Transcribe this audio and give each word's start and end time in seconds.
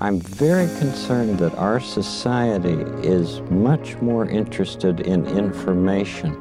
I'm 0.00 0.20
very 0.20 0.68
concerned 0.78 1.40
that 1.40 1.52
our 1.56 1.80
society 1.80 2.84
is 3.04 3.40
much 3.50 3.96
more 3.96 4.26
interested 4.26 5.00
in 5.00 5.26
information 5.26 6.40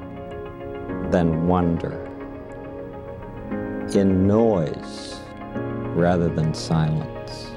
than 1.10 1.48
wonder, 1.48 2.06
in 3.96 4.28
noise 4.28 5.20
rather 5.96 6.30
than 6.30 6.54
silence. 6.54 7.48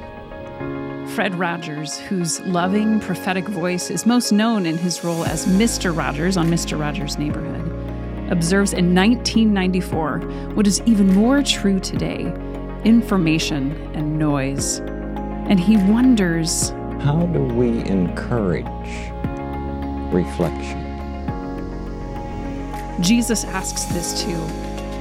Fred 1.15 1.35
Rogers, 1.35 1.99
whose 1.99 2.41
loving 2.47 3.01
prophetic 3.01 3.47
voice 3.47 3.91
is 3.91 4.07
most 4.07 4.33
known 4.33 4.65
in 4.65 4.79
his 4.79 5.05
role 5.05 5.27
as 5.27 5.45
Mr. 5.45 5.95
Rogers 5.95 6.39
on 6.39 6.47
Mr. 6.47 6.81
Rogers' 6.81 7.19
Neighborhood, 7.19 7.67
observes 8.33 8.73
in 8.73 8.95
1994 8.95 10.21
what 10.55 10.67
is 10.67 10.81
even 10.87 11.13
more 11.13 11.43
true 11.43 11.79
today 11.79 12.33
information 12.85 13.73
and 13.95 14.19
noise. 14.19 14.81
And 15.51 15.59
he 15.59 15.77
wonders 15.77 16.71
How 17.01 17.27
do 17.27 17.43
we 17.43 17.85
encourage 17.85 18.67
reflection? 20.13 20.87
Jesus 23.03 23.43
asks 23.43 23.87
this 23.87 24.23
too. 24.23 24.47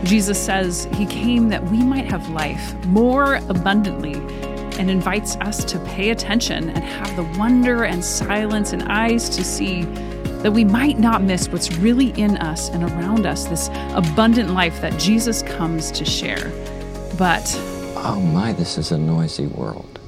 Jesus 0.03 0.43
says 0.43 0.87
he 0.95 1.05
came 1.05 1.49
that 1.49 1.63
we 1.65 1.83
might 1.83 2.05
have 2.05 2.27
life 2.29 2.73
more 2.85 3.35
abundantly 3.47 4.15
and 4.79 4.89
invites 4.89 5.35
us 5.35 5.63
to 5.65 5.77
pay 5.81 6.09
attention 6.09 6.71
and 6.71 6.83
have 6.83 7.15
the 7.15 7.37
wonder 7.37 7.83
and 7.83 8.03
silence 8.03 8.73
and 8.73 8.81
eyes 8.83 9.29
to 9.29 9.43
see 9.43 9.83
that 10.41 10.51
we 10.51 10.63
might 10.63 10.97
not 10.97 11.21
miss 11.21 11.47
what's 11.49 11.77
really 11.77 12.09
in 12.19 12.37
us 12.37 12.69
and 12.69 12.83
around 12.83 13.27
us, 13.27 13.45
this 13.45 13.69
abundant 13.91 14.49
life 14.49 14.81
that 14.81 14.97
Jesus 14.99 15.43
comes 15.43 15.91
to 15.91 16.05
share. 16.05 16.51
But, 17.19 17.53
oh 17.97 18.19
my, 18.33 18.53
this 18.53 18.79
is 18.79 18.91
a 18.91 18.97
noisy 18.97 19.45
world. 19.45 19.98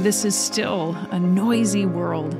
This 0.00 0.24
is 0.24 0.34
still 0.34 0.96
a 1.10 1.20
noisy 1.20 1.84
world. 1.84 2.34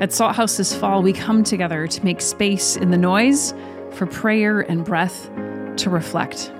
At 0.00 0.10
Salt 0.10 0.36
House 0.36 0.56
this 0.56 0.74
fall, 0.74 1.02
we 1.02 1.12
come 1.12 1.44
together 1.44 1.86
to 1.86 2.02
make 2.02 2.22
space 2.22 2.76
in 2.76 2.90
the 2.90 2.96
noise 2.96 3.52
for 3.90 4.06
prayer 4.06 4.60
and 4.60 4.82
breath 4.82 5.30
to 5.76 5.90
reflect. 5.90 6.50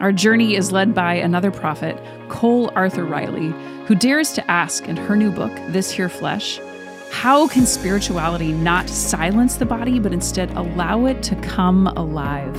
Our 0.00 0.10
journey 0.10 0.56
is 0.56 0.72
led 0.72 0.96
by 0.96 1.14
another 1.14 1.52
prophet, 1.52 1.96
Cole 2.28 2.72
Arthur 2.74 3.04
Riley, 3.04 3.54
who 3.86 3.94
dares 3.94 4.32
to 4.32 4.50
ask 4.50 4.88
in 4.88 4.96
her 4.96 5.14
new 5.14 5.30
book, 5.30 5.52
This 5.68 5.92
Here 5.92 6.08
Flesh, 6.08 6.58
how 7.12 7.46
can 7.46 7.66
spirituality 7.66 8.50
not 8.50 8.88
silence 8.88 9.54
the 9.54 9.64
body, 9.64 10.00
but 10.00 10.12
instead 10.12 10.50
allow 10.56 11.06
it 11.06 11.22
to 11.22 11.36
come 11.36 11.86
alive? 11.86 12.56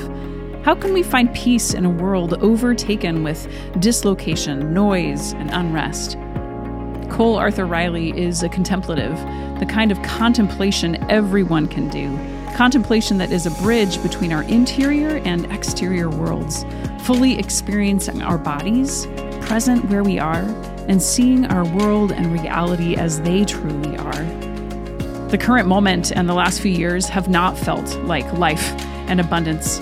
How 0.64 0.74
can 0.74 0.94
we 0.94 1.04
find 1.04 1.34
peace 1.36 1.74
in 1.74 1.84
a 1.84 1.90
world 1.90 2.36
overtaken 2.36 3.24
with 3.24 3.46
dislocation, 3.80 4.74
noise, 4.74 5.34
and 5.34 5.50
unrest? 5.52 6.18
Cole 7.18 7.36
Arthur 7.36 7.66
Riley 7.66 8.16
is 8.16 8.44
a 8.44 8.50
contemplative, 8.50 9.18
the 9.60 9.66
kind 9.66 9.92
of 9.92 10.00
contemplation 10.04 11.04
everyone 11.10 11.68
can 11.68 11.90
do. 11.90 12.16
Contemplation 12.54 13.18
that 13.18 13.32
is 13.32 13.48
a 13.48 13.52
bridge 13.64 14.00
between 14.04 14.32
our 14.32 14.44
interior 14.44 15.18
and 15.26 15.52
exterior 15.52 16.12
worlds, 16.12 16.64
fully 17.00 17.40
experiencing 17.40 18.22
our 18.22 18.38
bodies, 18.38 19.08
present 19.42 19.84
where 19.86 20.04
we 20.04 20.20
are, 20.20 20.44
and 20.88 21.02
seeing 21.02 21.46
our 21.46 21.66
world 21.78 22.12
and 22.12 22.32
reality 22.32 22.96
as 22.96 23.20
they 23.22 23.44
truly 23.44 23.98
are. 23.98 24.24
The 25.30 25.40
current 25.40 25.68
moment 25.68 26.12
and 26.12 26.30
the 26.30 26.36
last 26.36 26.62
few 26.62 26.72
years 26.72 27.10
have 27.10 27.30
not 27.30 27.58
felt 27.58 27.98
like 28.04 28.32
life 28.34 28.80
and 29.10 29.20
abundance. 29.20 29.80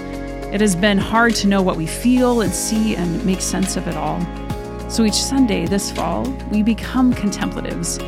It 0.54 0.62
has 0.62 0.74
been 0.74 0.98
hard 0.98 1.36
to 1.36 1.48
know 1.48 1.62
what 1.62 1.76
we 1.76 1.86
feel 1.86 2.40
and 2.40 2.54
see 2.54 2.96
and 2.96 3.26
make 3.26 3.42
sense 3.42 3.76
of 3.76 3.90
it 3.90 3.98
all. 3.98 4.26
So 4.88 5.04
each 5.04 5.16
Sunday 5.16 5.66
this 5.66 5.92
fall, 5.92 6.24
we 6.52 6.64
become 6.64 7.14
contemplatives 7.14 8.00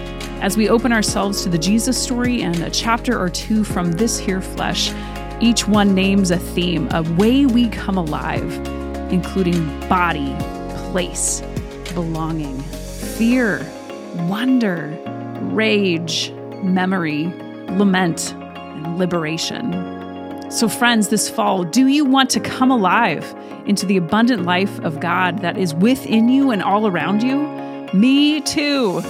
as 0.42 0.56
we 0.56 0.70
open 0.70 0.94
ourselves 0.94 1.42
to 1.44 1.50
the 1.50 1.58
Jesus 1.58 2.02
story 2.02 2.44
and 2.44 2.56
a 2.62 2.70
chapter 2.70 3.20
or 3.20 3.30
two 3.30 3.64
from 3.64 3.92
this 3.94 4.18
here 4.18 4.42
flesh. 4.42 4.94
Each 5.42 5.68
one 5.68 5.96
names 5.96 6.32
a 6.32 6.38
theme, 6.38 6.88
a 6.92 7.02
way 7.14 7.46
we 7.46 7.70
come 7.70 7.98
alive, 7.98 8.54
including 9.12 9.68
body, 9.90 10.36
place, 10.92 11.42
belonging, 11.94 12.60
fear, 13.18 13.66
wonder, 14.30 14.98
rage, 15.42 16.32
memory, 16.62 17.26
lament, 17.70 18.34
and 18.34 18.98
liberation. 19.00 20.50
So, 20.52 20.70
friends, 20.70 21.10
this 21.10 21.30
fall, 21.30 21.64
do 21.64 21.88
you 21.88 22.06
want 22.06 22.30
to 22.30 22.40
come 22.40 22.72
alive 22.72 23.36
into 23.68 23.86
the 23.86 23.98
abundant 23.98 24.44
life 24.44 24.80
of 24.80 25.00
God 25.00 25.40
that 25.40 25.58
is 25.58 25.76
within 25.76 26.30
you 26.30 26.52
and 26.52 26.64
all 26.64 26.88
around 26.88 27.22
you? 27.22 27.38
Me 27.94 28.42
too. 28.42 29.02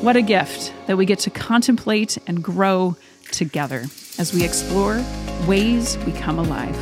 What 0.00 0.16
a 0.16 0.22
gift 0.22 0.72
that 0.86 0.96
we 0.96 1.04
get 1.04 1.18
to 1.20 1.30
contemplate 1.30 2.18
and 2.26 2.42
grow 2.42 2.96
together 3.30 3.84
as 4.18 4.32
we 4.32 4.44
explore 4.44 5.04
ways 5.46 5.98
we 5.98 6.12
come 6.12 6.38
alive. 6.38 6.76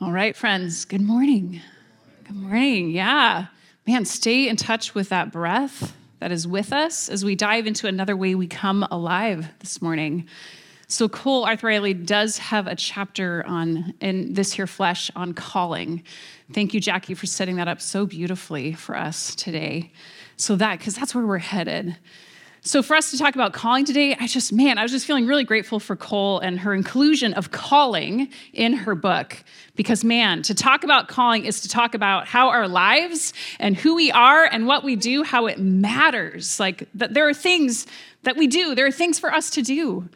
All 0.00 0.10
right, 0.10 0.34
friends, 0.34 0.84
good 0.84 1.00
morning. 1.00 1.60
Good 2.24 2.36
morning. 2.36 2.90
Yeah. 2.90 3.46
Man, 3.86 4.04
stay 4.04 4.48
in 4.48 4.56
touch 4.56 4.94
with 4.94 5.08
that 5.10 5.30
breath 5.30 5.94
that 6.18 6.32
is 6.32 6.46
with 6.46 6.72
us 6.72 7.08
as 7.08 7.24
we 7.24 7.36
dive 7.36 7.66
into 7.66 7.86
another 7.86 8.16
way 8.16 8.34
we 8.34 8.46
come 8.46 8.86
alive 8.90 9.48
this 9.60 9.80
morning. 9.80 10.28
So 10.92 11.08
Cole 11.08 11.46
Arthur 11.46 11.68
Riley 11.68 11.94
does 11.94 12.36
have 12.36 12.66
a 12.66 12.76
chapter 12.76 13.42
on 13.46 13.94
in 14.00 14.34
this 14.34 14.52
here 14.52 14.66
flesh 14.66 15.10
on 15.16 15.32
calling. 15.32 16.02
Thank 16.52 16.74
you, 16.74 16.80
Jackie, 16.80 17.14
for 17.14 17.24
setting 17.24 17.56
that 17.56 17.66
up 17.66 17.80
so 17.80 18.04
beautifully 18.04 18.74
for 18.74 18.94
us 18.94 19.34
today. 19.34 19.90
So 20.36 20.54
that 20.56 20.80
because 20.80 20.94
that's 20.94 21.14
where 21.14 21.26
we're 21.26 21.38
headed. 21.38 21.96
So, 22.60 22.82
for 22.82 22.94
us 22.94 23.10
to 23.10 23.18
talk 23.18 23.34
about 23.34 23.54
calling 23.54 23.86
today, 23.86 24.14
I 24.20 24.26
just, 24.26 24.52
man, 24.52 24.76
I 24.76 24.82
was 24.82 24.92
just 24.92 25.06
feeling 25.06 25.26
really 25.26 25.44
grateful 25.44 25.80
for 25.80 25.96
Cole 25.96 26.38
and 26.40 26.60
her 26.60 26.74
inclusion 26.74 27.32
of 27.34 27.50
calling 27.50 28.28
in 28.52 28.74
her 28.74 28.94
book. 28.94 29.42
Because, 29.74 30.04
man, 30.04 30.42
to 30.42 30.54
talk 30.54 30.84
about 30.84 31.08
calling 31.08 31.46
is 31.46 31.62
to 31.62 31.68
talk 31.68 31.94
about 31.94 32.28
how 32.28 32.50
our 32.50 32.68
lives 32.68 33.32
and 33.58 33.76
who 33.76 33.94
we 33.94 34.12
are 34.12 34.44
and 34.44 34.66
what 34.66 34.84
we 34.84 34.94
do, 34.94 35.22
how 35.22 35.46
it 35.46 35.58
matters. 35.58 36.60
Like, 36.60 36.86
that 36.94 37.14
there 37.14 37.26
are 37.26 37.34
things 37.34 37.86
that 38.24 38.36
we 38.36 38.46
do, 38.46 38.74
there 38.74 38.86
are 38.86 38.92
things 38.92 39.18
for 39.18 39.32
us 39.32 39.48
to 39.50 39.62
do. 39.62 40.08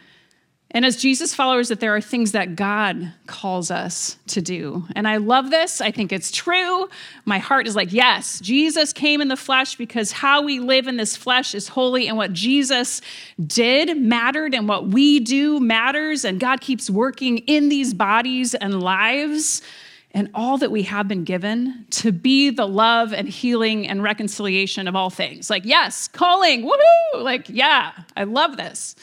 And 0.76 0.84
as 0.84 0.98
Jesus 0.98 1.34
followers, 1.34 1.70
that 1.70 1.80
there 1.80 1.96
are 1.96 2.02
things 2.02 2.32
that 2.32 2.54
God 2.54 3.10
calls 3.26 3.70
us 3.70 4.18
to 4.26 4.42
do. 4.42 4.84
And 4.94 5.08
I 5.08 5.16
love 5.16 5.48
this. 5.48 5.80
I 5.80 5.90
think 5.90 6.12
it's 6.12 6.30
true. 6.30 6.90
My 7.24 7.38
heart 7.38 7.66
is 7.66 7.74
like, 7.74 7.94
yes, 7.94 8.40
Jesus 8.40 8.92
came 8.92 9.22
in 9.22 9.28
the 9.28 9.38
flesh 9.38 9.76
because 9.76 10.12
how 10.12 10.42
we 10.42 10.60
live 10.60 10.86
in 10.86 10.98
this 10.98 11.16
flesh 11.16 11.54
is 11.54 11.66
holy, 11.66 12.08
and 12.08 12.18
what 12.18 12.34
Jesus 12.34 13.00
did 13.46 13.96
mattered, 13.96 14.52
and 14.52 14.68
what 14.68 14.88
we 14.88 15.18
do 15.18 15.60
matters. 15.60 16.26
And 16.26 16.38
God 16.38 16.60
keeps 16.60 16.90
working 16.90 17.38
in 17.38 17.70
these 17.70 17.94
bodies 17.94 18.54
and 18.54 18.82
lives 18.82 19.62
and 20.10 20.28
all 20.34 20.58
that 20.58 20.70
we 20.70 20.82
have 20.82 21.08
been 21.08 21.24
given 21.24 21.86
to 21.92 22.12
be 22.12 22.50
the 22.50 22.68
love 22.68 23.14
and 23.14 23.26
healing 23.26 23.88
and 23.88 24.02
reconciliation 24.02 24.88
of 24.88 24.94
all 24.94 25.08
things. 25.08 25.48
Like, 25.48 25.64
yes, 25.64 26.06
calling, 26.06 26.66
woohoo! 26.66 27.22
Like, 27.22 27.48
yeah, 27.48 27.92
I 28.14 28.24
love 28.24 28.58
this. 28.58 28.94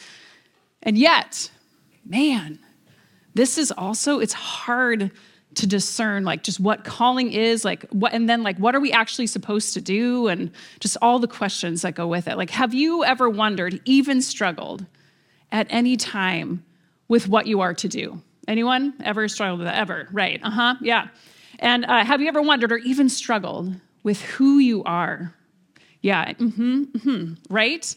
And 0.84 1.00
yet, 1.00 1.50
man, 2.06 2.60
this 3.34 3.58
is 3.58 3.72
also, 3.72 4.20
it's 4.20 4.34
hard 4.34 5.12
to 5.56 5.68
discern 5.68 6.24
like 6.24 6.44
just 6.44 6.60
what 6.60 6.84
calling 6.84 7.32
is 7.32 7.64
like 7.64 7.86
what 7.90 8.14
and 8.14 8.28
then 8.28 8.44
like 8.44 8.58
what 8.58 8.76
are 8.76 8.80
we 8.80 8.92
actually 8.92 9.28
supposed 9.28 9.74
to 9.74 9.82
do? 9.82 10.28
And 10.28 10.52
just 10.80 10.98
all 11.02 11.20
the 11.20 11.28
questions 11.28 11.82
that 11.84 11.96
go 11.96 12.08
with 12.08 12.28
it. 12.28 12.38
Like 12.38 12.50
have 12.50 12.74
you 12.74 13.04
ever 13.04 13.30
wondered 13.30 13.82
even 13.86 14.22
struggled 14.22 14.86
at 15.52 15.68
any 15.70 15.98
time 15.98 16.64
with 17.08 17.28
what 17.28 17.48
you 17.48 17.62
are 17.62 17.74
to 17.76 17.88
do? 17.88 18.22
Anyone 18.48 18.94
ever 19.04 19.28
struggled 19.28 19.60
with 19.60 19.68
that? 19.68 19.78
Ever 19.78 20.08
right 20.12 20.40
uh-huh 20.44 20.76
yeah. 20.82 21.08
And 21.60 21.86
uh, 21.86 22.04
have 22.04 22.20
you 22.20 22.28
ever 22.28 22.42
wondered 22.42 22.72
or 22.72 22.78
even 22.78 23.08
struggled 23.08 23.74
with 24.02 24.22
who 24.22 24.58
you 24.58 24.84
are? 24.84 25.34
Yeah 26.02 26.34
mm-hmm, 26.34 26.84
mm-hmm 26.84 27.34
right 27.50 27.96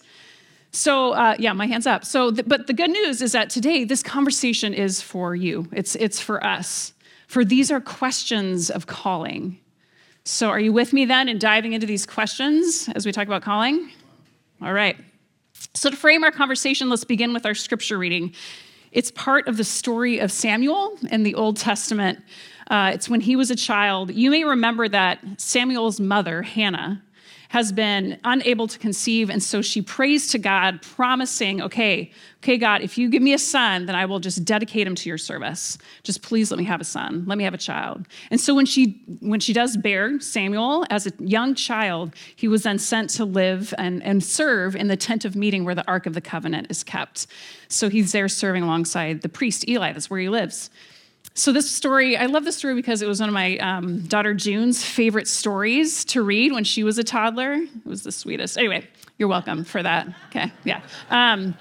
so, 0.77 1.13
uh, 1.13 1.35
yeah, 1.39 1.55
my 1.55 1.67
hand's 1.67 1.87
up. 1.87 2.05
So, 2.05 2.31
th- 2.31 2.47
but 2.47 2.67
the 2.67 2.75
good 2.75 2.91
news 2.91 3.23
is 3.23 3.33
that 3.33 3.49
today 3.49 3.85
this 3.85 4.03
conversation 4.03 4.75
is 4.75 5.01
for 5.01 5.35
you. 5.35 5.67
It's 5.73 5.95
it's 5.97 6.21
for 6.21 6.45
us. 6.45 6.93
For 7.29 7.47
these 7.47 7.71
are 7.71 7.81
questions 7.81 8.71
of 8.71 8.87
calling. 8.87 9.59
So, 10.25 10.51
are 10.51 10.61
you 10.61 10.75
with 10.75 10.93
me 10.93 11.07
then 11.07 11.31
in 11.31 11.39
diving 11.39 11.73
into 11.73 11.87
these 11.87 12.05
questions 12.05 12.91
as 12.95 13.07
we 13.07 13.13
talk 13.13 13.27
about 13.27 13.41
calling? 13.41 13.91
All 14.61 14.75
right. 14.75 14.99
So, 15.73 15.89
to 15.89 15.97
frame 15.97 16.23
our 16.25 16.31
conversation, 16.31 16.91
let's 16.91 17.05
begin 17.05 17.33
with 17.33 17.47
our 17.47 17.55
scripture 17.55 17.97
reading. 17.97 18.35
It's 18.93 19.11
part 19.11 19.49
of 19.49 19.57
the 19.57 19.65
story 19.65 20.19
of 20.19 20.31
Samuel 20.31 20.99
in 21.11 21.23
the 21.23 21.35
Old 21.37 21.57
Testament. 21.57 22.23
Uh, 22.71 22.91
it's 22.93 23.09
when 23.09 23.23
he 23.23 23.35
was 23.35 23.51
a 23.51 23.57
child. 23.57 24.13
You 24.13 24.31
may 24.31 24.45
remember 24.45 24.89
that 24.91 25.21
Samuel's 25.39 26.01
mother, 26.01 26.43
Hannah, 26.43 27.03
has 27.49 27.73
been 27.73 28.19
unable 28.25 28.67
to 28.69 28.79
conceive. 28.79 29.31
And 29.31 29.43
so 29.43 29.63
she 29.63 29.83
prays 29.83 30.29
to 30.29 30.39
God, 30.39 30.83
promising, 30.83 31.63
okay, 31.63 32.11
okay, 32.43 32.59
God, 32.59 32.83
if 32.83 32.97
you 32.97 33.09
give 33.09 33.23
me 33.23 33.33
a 33.33 33.39
son, 33.39 33.87
then 33.87 33.97
I 33.97 34.05
will 34.05 34.21
just 34.21 34.45
dedicate 34.45 34.87
him 34.87 34.95
to 34.95 35.09
your 35.09 35.19
service. 35.19 35.79
Just 36.03 36.23
please 36.23 36.51
let 36.51 36.59
me 36.59 36.65
have 36.65 36.81
a 36.81 36.85
son. 36.85 37.25
Let 37.27 37.39
me 37.39 37.45
have 37.45 37.55
a 37.55 37.59
child. 37.59 38.07
And 38.31 38.41
so 38.41 38.55
when 38.55 38.67
she 38.67 39.03
when 39.21 39.41
she 39.41 39.53
does 39.53 39.77
bear 39.77 40.21
Samuel 40.21 40.85
as 40.91 41.07
a 41.07 41.13
young 41.19 41.55
child, 41.55 42.15
he 42.37 42.49
was 42.49 42.63
then 42.63 42.79
sent 42.79 43.11
to 43.11 43.25
live 43.25 43.75
and, 43.79 44.03
and 44.03 44.23
serve 44.23 44.77
in 44.77 44.89
the 44.89 44.97
tent 44.97 45.25
of 45.25 45.35
meeting 45.35 45.65
where 45.65 45.75
the 45.75 45.87
Ark 45.89 46.07
of 46.07 46.15
the 46.15 46.21
Covenant 46.21 46.69
is 46.71 46.85
kept. 46.85 47.27
So 47.69 47.89
he's 47.89 48.13
there 48.13 48.29
serving 48.29 48.63
alongside 48.63 49.23
the 49.23 49.29
priest 49.29 49.69
Eli. 49.69 49.93
That's 49.93 50.09
where 50.09 50.21
he 50.21 50.29
lives. 50.29 50.71
So, 51.39 51.53
this 51.53 51.71
story, 51.71 52.17
I 52.17 52.27
love 52.27 52.47
this 52.47 52.57
story 52.57 52.75
because 52.75 53.03
it 53.03 53.07
was 53.07 53.21
one 53.21 53.29
of 53.29 53.35
my 53.35 53.59
um, 53.59 54.01
daughter 54.07 54.33
June's 54.33 54.83
favorite 54.83 55.29
stories 55.29 56.03
to 56.07 56.23
read 56.23 56.51
when 56.53 56.65
she 56.65 56.83
was 56.83 56.97
a 56.97 57.05
toddler. 57.05 57.53
It 57.57 57.85
was 57.85 58.03
the 58.03 58.11
sweetest. 58.11 58.57
Anyway, 58.57 58.89
you're 59.19 59.29
welcome 59.29 59.63
for 59.63 59.83
that. 59.83 60.09
Okay, 60.31 60.51
yeah. 60.65 60.81
Um, 61.11 61.55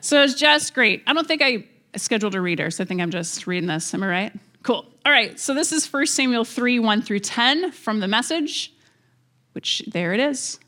so, 0.00 0.22
it's 0.22 0.32
just 0.32 0.72
great. 0.72 1.02
I 1.06 1.12
don't 1.12 1.28
think 1.28 1.42
I 1.42 1.66
scheduled 1.94 2.34
a 2.34 2.40
reader, 2.40 2.70
so 2.70 2.84
I 2.84 2.86
think 2.86 3.02
I'm 3.02 3.10
just 3.10 3.46
reading 3.46 3.68
this. 3.68 3.92
Am 3.92 4.02
I 4.02 4.08
right? 4.08 4.32
Cool. 4.62 4.86
All 5.04 5.12
right, 5.12 5.38
so 5.38 5.52
this 5.52 5.72
is 5.72 5.92
1 5.92 6.06
Samuel 6.06 6.46
3 6.46 6.78
1 6.78 7.02
through 7.02 7.20
10 7.20 7.72
from 7.72 8.00
the 8.00 8.08
message, 8.08 8.72
which 9.52 9.82
there 9.88 10.14
it 10.14 10.20
is. 10.20 10.58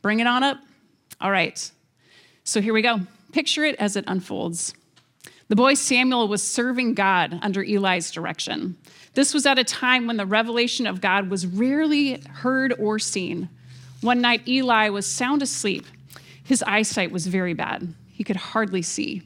Bring 0.00 0.20
it 0.20 0.26
on 0.26 0.42
up. 0.42 0.56
All 1.20 1.30
right, 1.30 1.70
so 2.44 2.62
here 2.62 2.72
we 2.72 2.80
go. 2.80 3.00
Picture 3.32 3.62
it 3.62 3.76
as 3.76 3.96
it 3.96 4.04
unfolds. 4.06 4.72
The 5.54 5.62
boy 5.62 5.74
Samuel 5.74 6.26
was 6.26 6.42
serving 6.42 6.94
God 6.94 7.38
under 7.40 7.62
Eli's 7.62 8.10
direction. 8.10 8.76
This 9.12 9.32
was 9.32 9.46
at 9.46 9.56
a 9.56 9.62
time 9.62 10.08
when 10.08 10.16
the 10.16 10.26
revelation 10.26 10.84
of 10.84 11.00
God 11.00 11.30
was 11.30 11.46
rarely 11.46 12.20
heard 12.28 12.74
or 12.76 12.98
seen. 12.98 13.48
One 14.00 14.20
night, 14.20 14.48
Eli 14.48 14.88
was 14.88 15.06
sound 15.06 15.42
asleep. 15.42 15.86
His 16.42 16.64
eyesight 16.64 17.12
was 17.12 17.28
very 17.28 17.54
bad, 17.54 17.94
he 18.10 18.24
could 18.24 18.34
hardly 18.34 18.82
see. 18.82 19.22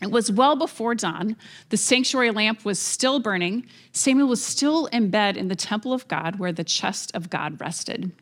It 0.00 0.12
was 0.12 0.30
well 0.30 0.54
before 0.54 0.94
dawn. 0.94 1.34
The 1.70 1.76
sanctuary 1.76 2.30
lamp 2.30 2.64
was 2.64 2.78
still 2.78 3.18
burning. 3.18 3.66
Samuel 3.90 4.28
was 4.28 4.44
still 4.44 4.86
in 4.86 5.10
bed 5.10 5.36
in 5.36 5.48
the 5.48 5.56
temple 5.56 5.92
of 5.92 6.06
God 6.06 6.38
where 6.38 6.52
the 6.52 6.62
chest 6.62 7.10
of 7.16 7.30
God 7.30 7.60
rested. 7.60 8.12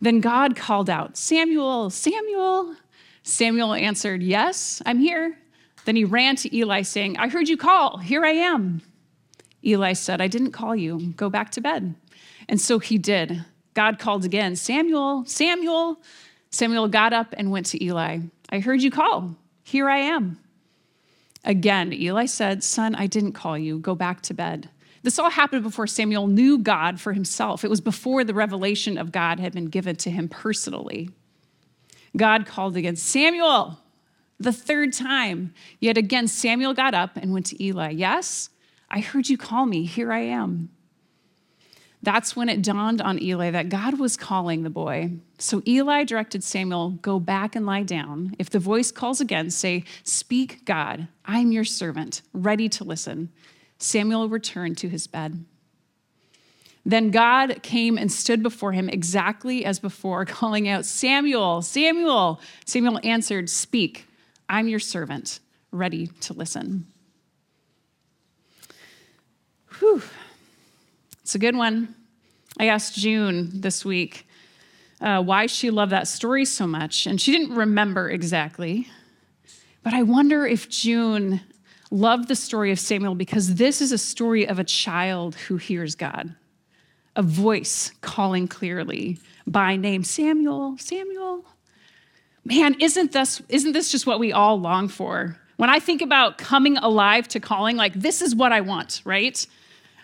Then 0.00 0.20
God 0.20 0.56
called 0.56 0.90
out, 0.90 1.16
Samuel, 1.16 1.90
Samuel. 1.90 2.74
Samuel 3.22 3.74
answered, 3.74 4.20
Yes, 4.20 4.82
I'm 4.84 4.98
here. 4.98 5.38
Then 5.84 5.96
he 5.96 6.04
ran 6.04 6.36
to 6.36 6.56
Eli, 6.56 6.82
saying, 6.82 7.16
I 7.18 7.28
heard 7.28 7.48
you 7.48 7.56
call. 7.56 7.98
Here 7.98 8.24
I 8.24 8.30
am. 8.30 8.82
Eli 9.64 9.92
said, 9.92 10.20
I 10.20 10.28
didn't 10.28 10.52
call 10.52 10.76
you. 10.76 11.12
Go 11.16 11.30
back 11.30 11.50
to 11.52 11.60
bed. 11.60 11.94
And 12.48 12.60
so 12.60 12.78
he 12.78 12.98
did. 12.98 13.44
God 13.74 13.98
called 13.98 14.24
again, 14.24 14.56
Samuel, 14.56 15.24
Samuel. 15.26 16.00
Samuel 16.50 16.88
got 16.88 17.12
up 17.12 17.34
and 17.36 17.50
went 17.50 17.66
to 17.66 17.82
Eli. 17.82 18.18
I 18.50 18.60
heard 18.60 18.82
you 18.82 18.90
call. 18.90 19.36
Here 19.62 19.88
I 19.88 19.98
am. 19.98 20.38
Again, 21.44 21.92
Eli 21.92 22.26
said, 22.26 22.62
Son, 22.62 22.94
I 22.94 23.06
didn't 23.06 23.32
call 23.32 23.56
you. 23.56 23.78
Go 23.78 23.94
back 23.94 24.20
to 24.22 24.34
bed. 24.34 24.68
This 25.02 25.18
all 25.18 25.30
happened 25.30 25.64
before 25.64 25.86
Samuel 25.86 26.28
knew 26.28 26.58
God 26.58 27.00
for 27.00 27.12
himself. 27.12 27.64
It 27.64 27.70
was 27.70 27.80
before 27.80 28.22
the 28.22 28.34
revelation 28.34 28.96
of 28.98 29.10
God 29.10 29.40
had 29.40 29.52
been 29.52 29.66
given 29.66 29.96
to 29.96 30.10
him 30.10 30.28
personally. 30.28 31.10
God 32.16 32.46
called 32.46 32.76
again, 32.76 32.94
Samuel. 32.94 33.78
The 34.42 34.52
third 34.52 34.92
time, 34.92 35.54
yet 35.78 35.96
again, 35.96 36.26
Samuel 36.26 36.74
got 36.74 36.94
up 36.94 37.16
and 37.16 37.32
went 37.32 37.46
to 37.46 37.64
Eli. 37.64 37.90
Yes, 37.90 38.50
I 38.90 38.98
heard 38.98 39.28
you 39.28 39.38
call 39.38 39.66
me. 39.66 39.84
Here 39.84 40.12
I 40.12 40.18
am. 40.18 40.68
That's 42.02 42.34
when 42.34 42.48
it 42.48 42.60
dawned 42.60 43.00
on 43.00 43.22
Eli 43.22 43.52
that 43.52 43.68
God 43.68 44.00
was 44.00 44.16
calling 44.16 44.64
the 44.64 44.70
boy. 44.70 45.12
So 45.38 45.62
Eli 45.64 46.02
directed 46.02 46.42
Samuel, 46.42 46.90
Go 46.90 47.20
back 47.20 47.54
and 47.54 47.64
lie 47.64 47.84
down. 47.84 48.34
If 48.36 48.50
the 48.50 48.58
voice 48.58 48.90
calls 48.90 49.20
again, 49.20 49.48
say, 49.50 49.84
Speak, 50.02 50.64
God, 50.64 51.06
I'm 51.24 51.52
your 51.52 51.62
servant, 51.62 52.22
ready 52.32 52.68
to 52.70 52.82
listen. 52.82 53.30
Samuel 53.78 54.28
returned 54.28 54.76
to 54.78 54.88
his 54.88 55.06
bed. 55.06 55.44
Then 56.84 57.12
God 57.12 57.62
came 57.62 57.96
and 57.96 58.10
stood 58.10 58.42
before 58.42 58.72
him 58.72 58.88
exactly 58.88 59.64
as 59.64 59.78
before, 59.78 60.24
calling 60.26 60.68
out, 60.68 60.84
Samuel, 60.84 61.62
Samuel. 61.62 62.40
Samuel 62.66 62.98
answered, 63.04 63.48
Speak. 63.48 64.08
I'm 64.52 64.68
your 64.68 64.80
servant, 64.80 65.40
ready 65.70 66.08
to 66.20 66.34
listen. 66.34 66.86
Whew. 69.78 70.02
It's 71.22 71.34
a 71.34 71.38
good 71.38 71.56
one. 71.56 71.94
I 72.60 72.66
asked 72.66 72.94
June 72.94 73.48
this 73.62 73.82
week 73.82 74.26
uh, 75.00 75.22
why 75.22 75.46
she 75.46 75.70
loved 75.70 75.92
that 75.92 76.06
story 76.06 76.44
so 76.44 76.66
much, 76.66 77.06
and 77.06 77.18
she 77.18 77.32
didn't 77.32 77.56
remember 77.56 78.10
exactly. 78.10 78.88
But 79.82 79.94
I 79.94 80.02
wonder 80.02 80.46
if 80.46 80.68
June 80.68 81.40
loved 81.90 82.28
the 82.28 82.36
story 82.36 82.70
of 82.70 82.78
Samuel 82.78 83.14
because 83.14 83.54
this 83.54 83.80
is 83.80 83.90
a 83.90 83.96
story 83.96 84.46
of 84.46 84.58
a 84.58 84.64
child 84.64 85.34
who 85.34 85.56
hears 85.56 85.94
God, 85.94 86.34
a 87.16 87.22
voice 87.22 87.90
calling 88.02 88.48
clearly 88.48 89.18
by 89.46 89.76
name 89.76 90.04
Samuel, 90.04 90.76
Samuel. 90.76 91.46
Man, 92.44 92.74
isn't 92.80 93.12
this, 93.12 93.40
isn't 93.48 93.72
this 93.72 93.92
just 93.92 94.06
what 94.06 94.18
we 94.18 94.32
all 94.32 94.60
long 94.60 94.88
for? 94.88 95.36
When 95.56 95.70
I 95.70 95.78
think 95.78 96.02
about 96.02 96.38
coming 96.38 96.76
alive 96.76 97.28
to 97.28 97.40
calling, 97.40 97.76
like, 97.76 97.94
this 97.94 98.20
is 98.20 98.34
what 98.34 98.52
I 98.52 98.62
want, 98.62 99.00
right? 99.04 99.46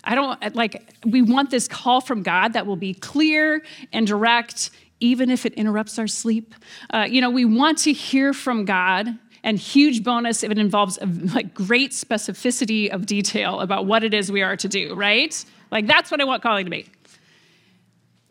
I 0.05 0.15
don't 0.15 0.55
like, 0.55 0.95
we 1.05 1.21
want 1.21 1.51
this 1.51 1.67
call 1.67 2.01
from 2.01 2.23
God 2.23 2.53
that 2.53 2.67
will 2.67 2.77
be 2.77 2.95
clear 2.95 3.65
and 3.93 4.07
direct, 4.07 4.71
even 5.01 5.31
if 5.31 5.47
it 5.47 5.55
interrupts 5.55 5.99
our 5.99 6.07
sleep. 6.07 6.55
Uh, 6.91 7.07
you 7.11 7.21
know, 7.21 7.31
we 7.31 7.45
want 7.45 7.79
to 7.79 7.93
hear 7.93 8.33
from 8.33 8.65
God, 8.65 9.19
and 9.45 9.59
huge 9.59 10.03
bonus 10.03 10.43
if 10.43 10.51
it 10.51 10.59
involves 10.59 10.99
a, 10.99 11.07
like 11.07 11.55
great 11.55 11.93
specificity 11.93 12.91
of 12.91 13.07
detail 13.07 13.61
about 13.61 13.87
what 13.87 14.05
it 14.05 14.13
is 14.13 14.31
we 14.31 14.43
are 14.43 14.57
to 14.57 14.69
do, 14.69 14.95
right? 14.95 15.45
Like, 15.71 15.87
that's 15.87 16.11
what 16.11 16.21
I 16.21 16.25
want 16.25 16.43
calling 16.43 16.67
to 16.67 16.71
be. 16.71 16.87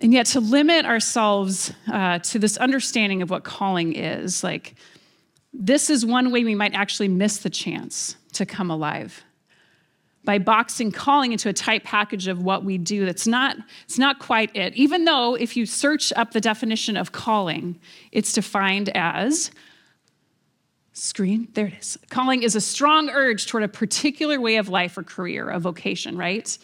And 0.08 0.14
yet, 0.14 0.28
to 0.28 0.40
limit 0.40 0.86
ourselves 0.86 1.74
uh, 1.92 2.20
to 2.20 2.40
this 2.40 2.56
understanding 2.56 3.22
of 3.22 3.30
what 3.30 3.44
calling 3.44 3.94
is, 3.94 4.42
like, 4.42 4.76
this 5.52 5.90
is 5.90 6.06
one 6.06 6.32
way 6.32 6.46
we 6.46 6.56
might 6.56 6.74
actually 6.74 7.10
miss 7.10 7.40
the 7.40 7.50
chance 7.50 8.16
to 8.32 8.46
come 8.46 8.72
alive. 8.72 9.22
By 10.24 10.38
boxing 10.38 10.94
calling 10.94 11.34
into 11.34 11.50
a 11.50 11.54
tight 11.54 11.84
package 11.84 12.30
of 12.30 12.42
what 12.42 12.64
we 12.64 12.78
do 12.78 13.06
that's 13.06 13.28
not 13.28 13.58
it's 13.84 14.00
not 14.00 14.20
quite 14.20 14.56
it. 14.56 14.74
Even 14.76 15.04
though 15.04 15.36
if 15.36 15.58
you 15.58 15.66
search 15.66 16.14
up 16.14 16.32
the 16.32 16.40
definition 16.40 16.96
of 16.96 17.12
calling 17.12 17.78
it's 18.14 18.32
defined 18.32 18.88
as 18.96 19.52
screen 20.94 21.50
there 21.54 21.66
it 21.66 21.74
is. 21.82 21.98
Calling 22.10 22.44
is 22.44 22.56
a 22.56 22.62
strong 22.62 23.10
urge 23.10 23.46
toward 23.46 23.64
a 23.64 23.68
particular 23.68 24.40
way 24.40 24.56
of 24.56 24.70
life 24.70 24.98
or 24.98 25.04
career 25.04 25.50
a 25.50 25.60
vocation 25.60 26.18
right 26.18 26.58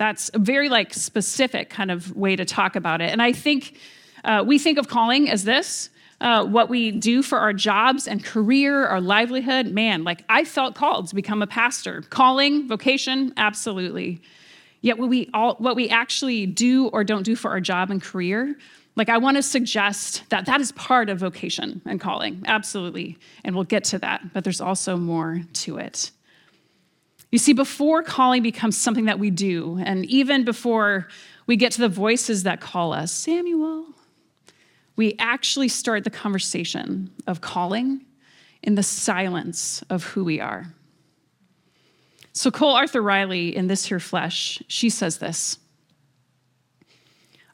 that's 0.00 0.30
a 0.32 0.38
very 0.38 0.70
like 0.70 0.94
specific 0.94 1.68
kind 1.68 1.90
of 1.90 2.16
way 2.16 2.34
to 2.34 2.46
talk 2.46 2.74
about 2.74 3.02
it. 3.02 3.10
And 3.10 3.20
I 3.20 3.32
think 3.32 3.76
uh, 4.24 4.42
we 4.46 4.58
think 4.58 4.78
of 4.78 4.88
calling 4.88 5.28
as 5.28 5.44
this. 5.44 5.90
Uh, 6.22 6.44
what 6.44 6.68
we 6.68 6.90
do 6.90 7.22
for 7.22 7.38
our 7.38 7.54
jobs 7.54 8.06
and 8.06 8.22
career, 8.22 8.86
our 8.86 9.00
livelihood, 9.00 9.68
man, 9.68 10.04
like 10.04 10.22
I 10.28 10.44
felt 10.44 10.74
called 10.74 11.08
to 11.08 11.14
become 11.14 11.40
a 11.40 11.46
pastor. 11.46 12.02
Calling, 12.10 12.68
vocation, 12.68 13.32
absolutely. 13.38 14.20
Yet 14.82 14.98
what 14.98 15.08
we 15.08 15.30
all 15.32 15.54
what 15.56 15.76
we 15.76 15.88
actually 15.88 16.44
do 16.46 16.88
or 16.88 17.04
don't 17.04 17.22
do 17.22 17.36
for 17.36 17.50
our 17.50 17.60
job 17.60 17.90
and 17.90 18.02
career, 18.02 18.54
like 18.96 19.08
I 19.08 19.16
want 19.16 19.36
to 19.36 19.42
suggest 19.42 20.24
that 20.28 20.44
that 20.46 20.60
is 20.60 20.72
part 20.72 21.08
of 21.08 21.18
vocation 21.18 21.80
and 21.86 21.98
calling, 22.00 22.42
absolutely. 22.46 23.18
And 23.44 23.54
we'll 23.54 23.64
get 23.64 23.84
to 23.84 23.98
that, 23.98 24.32
but 24.34 24.44
there's 24.44 24.60
also 24.60 24.96
more 24.96 25.40
to 25.64 25.78
it. 25.78 26.10
You 27.30 27.38
see, 27.38 27.52
before 27.52 28.02
calling 28.02 28.42
becomes 28.42 28.76
something 28.76 29.04
that 29.04 29.18
we 29.18 29.30
do, 29.30 29.80
and 29.84 30.04
even 30.06 30.44
before 30.44 31.08
we 31.46 31.56
get 31.56 31.72
to 31.72 31.80
the 31.80 31.88
voices 31.88 32.42
that 32.42 32.60
call 32.60 32.92
us, 32.92 33.12
Samuel, 33.12 33.86
we 34.96 35.14
actually 35.18 35.68
start 35.68 36.04
the 36.04 36.10
conversation 36.10 37.10
of 37.26 37.40
calling 37.40 38.04
in 38.62 38.74
the 38.74 38.82
silence 38.82 39.82
of 39.88 40.04
who 40.04 40.24
we 40.24 40.40
are. 40.40 40.74
So, 42.32 42.50
Cole 42.50 42.74
Arthur 42.74 43.02
Riley 43.02 43.54
in 43.54 43.66
This 43.66 43.86
Here 43.86 44.00
Flesh, 44.00 44.62
she 44.66 44.90
says 44.90 45.18
this 45.18 45.58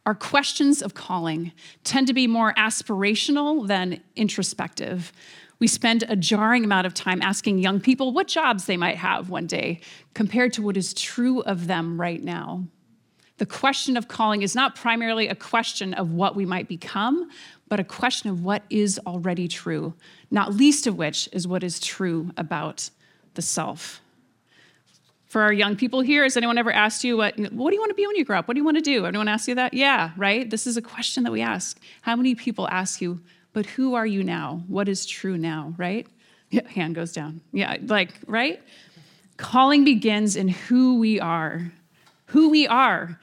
Our 0.04 0.14
questions 0.14 0.82
of 0.82 0.94
calling 0.94 1.52
tend 1.84 2.06
to 2.06 2.14
be 2.14 2.26
more 2.26 2.54
aspirational 2.54 3.66
than 3.66 4.00
introspective. 4.16 5.12
We 5.58 5.66
spend 5.66 6.04
a 6.08 6.16
jarring 6.16 6.64
amount 6.64 6.86
of 6.86 6.94
time 6.94 7.22
asking 7.22 7.58
young 7.58 7.80
people 7.80 8.12
what 8.12 8.28
jobs 8.28 8.66
they 8.66 8.76
might 8.76 8.96
have 8.96 9.30
one 9.30 9.46
day 9.46 9.80
compared 10.14 10.52
to 10.54 10.62
what 10.62 10.76
is 10.76 10.92
true 10.92 11.40
of 11.40 11.66
them 11.66 11.98
right 12.00 12.22
now. 12.22 12.64
The 13.38 13.46
question 13.46 13.96
of 13.96 14.08
calling 14.08 14.42
is 14.42 14.54
not 14.54 14.74
primarily 14.74 15.28
a 15.28 15.34
question 15.34 15.92
of 15.94 16.12
what 16.12 16.36
we 16.36 16.46
might 16.46 16.68
become, 16.68 17.30
but 17.68 17.80
a 17.80 17.84
question 17.84 18.30
of 18.30 18.42
what 18.42 18.62
is 18.70 18.98
already 19.06 19.48
true, 19.48 19.94
not 20.30 20.54
least 20.54 20.86
of 20.86 20.96
which 20.96 21.28
is 21.32 21.46
what 21.46 21.62
is 21.62 21.78
true 21.80 22.30
about 22.36 22.88
the 23.34 23.42
self. 23.42 24.00
For 25.26 25.42
our 25.42 25.52
young 25.52 25.76
people 25.76 26.00
here, 26.00 26.22
has 26.22 26.36
anyone 26.36 26.56
ever 26.56 26.72
asked 26.72 27.04
you 27.04 27.16
what, 27.18 27.36
what 27.38 27.70
do 27.70 27.74
you 27.74 27.80
want 27.80 27.90
to 27.90 27.94
be 27.94 28.06
when 28.06 28.16
you 28.16 28.24
grow 28.24 28.38
up? 28.38 28.48
What 28.48 28.54
do 28.54 28.60
you 28.60 28.64
want 28.64 28.78
to 28.78 28.82
do? 28.82 29.04
Anyone 29.04 29.28
ask 29.28 29.48
you 29.48 29.54
that? 29.56 29.74
Yeah, 29.74 30.12
right? 30.16 30.48
This 30.48 30.66
is 30.66 30.76
a 30.76 30.82
question 30.82 31.24
that 31.24 31.32
we 31.32 31.42
ask. 31.42 31.78
How 32.02 32.16
many 32.16 32.34
people 32.34 32.68
ask 32.68 33.02
you, 33.02 33.20
but 33.56 33.64
who 33.64 33.94
are 33.94 34.04
you 34.04 34.22
now? 34.22 34.62
What 34.68 34.86
is 34.86 35.06
true 35.06 35.38
now, 35.38 35.72
right? 35.78 36.06
Yeah, 36.50 36.68
hand 36.68 36.94
goes 36.94 37.14
down. 37.14 37.40
Yeah, 37.52 37.78
like, 37.86 38.12
right? 38.26 38.62
Calling 39.38 39.82
begins 39.82 40.36
in 40.36 40.48
who 40.48 40.98
we 40.98 41.18
are. 41.20 41.72
Who 42.26 42.50
we 42.50 42.66
are. 42.66 43.18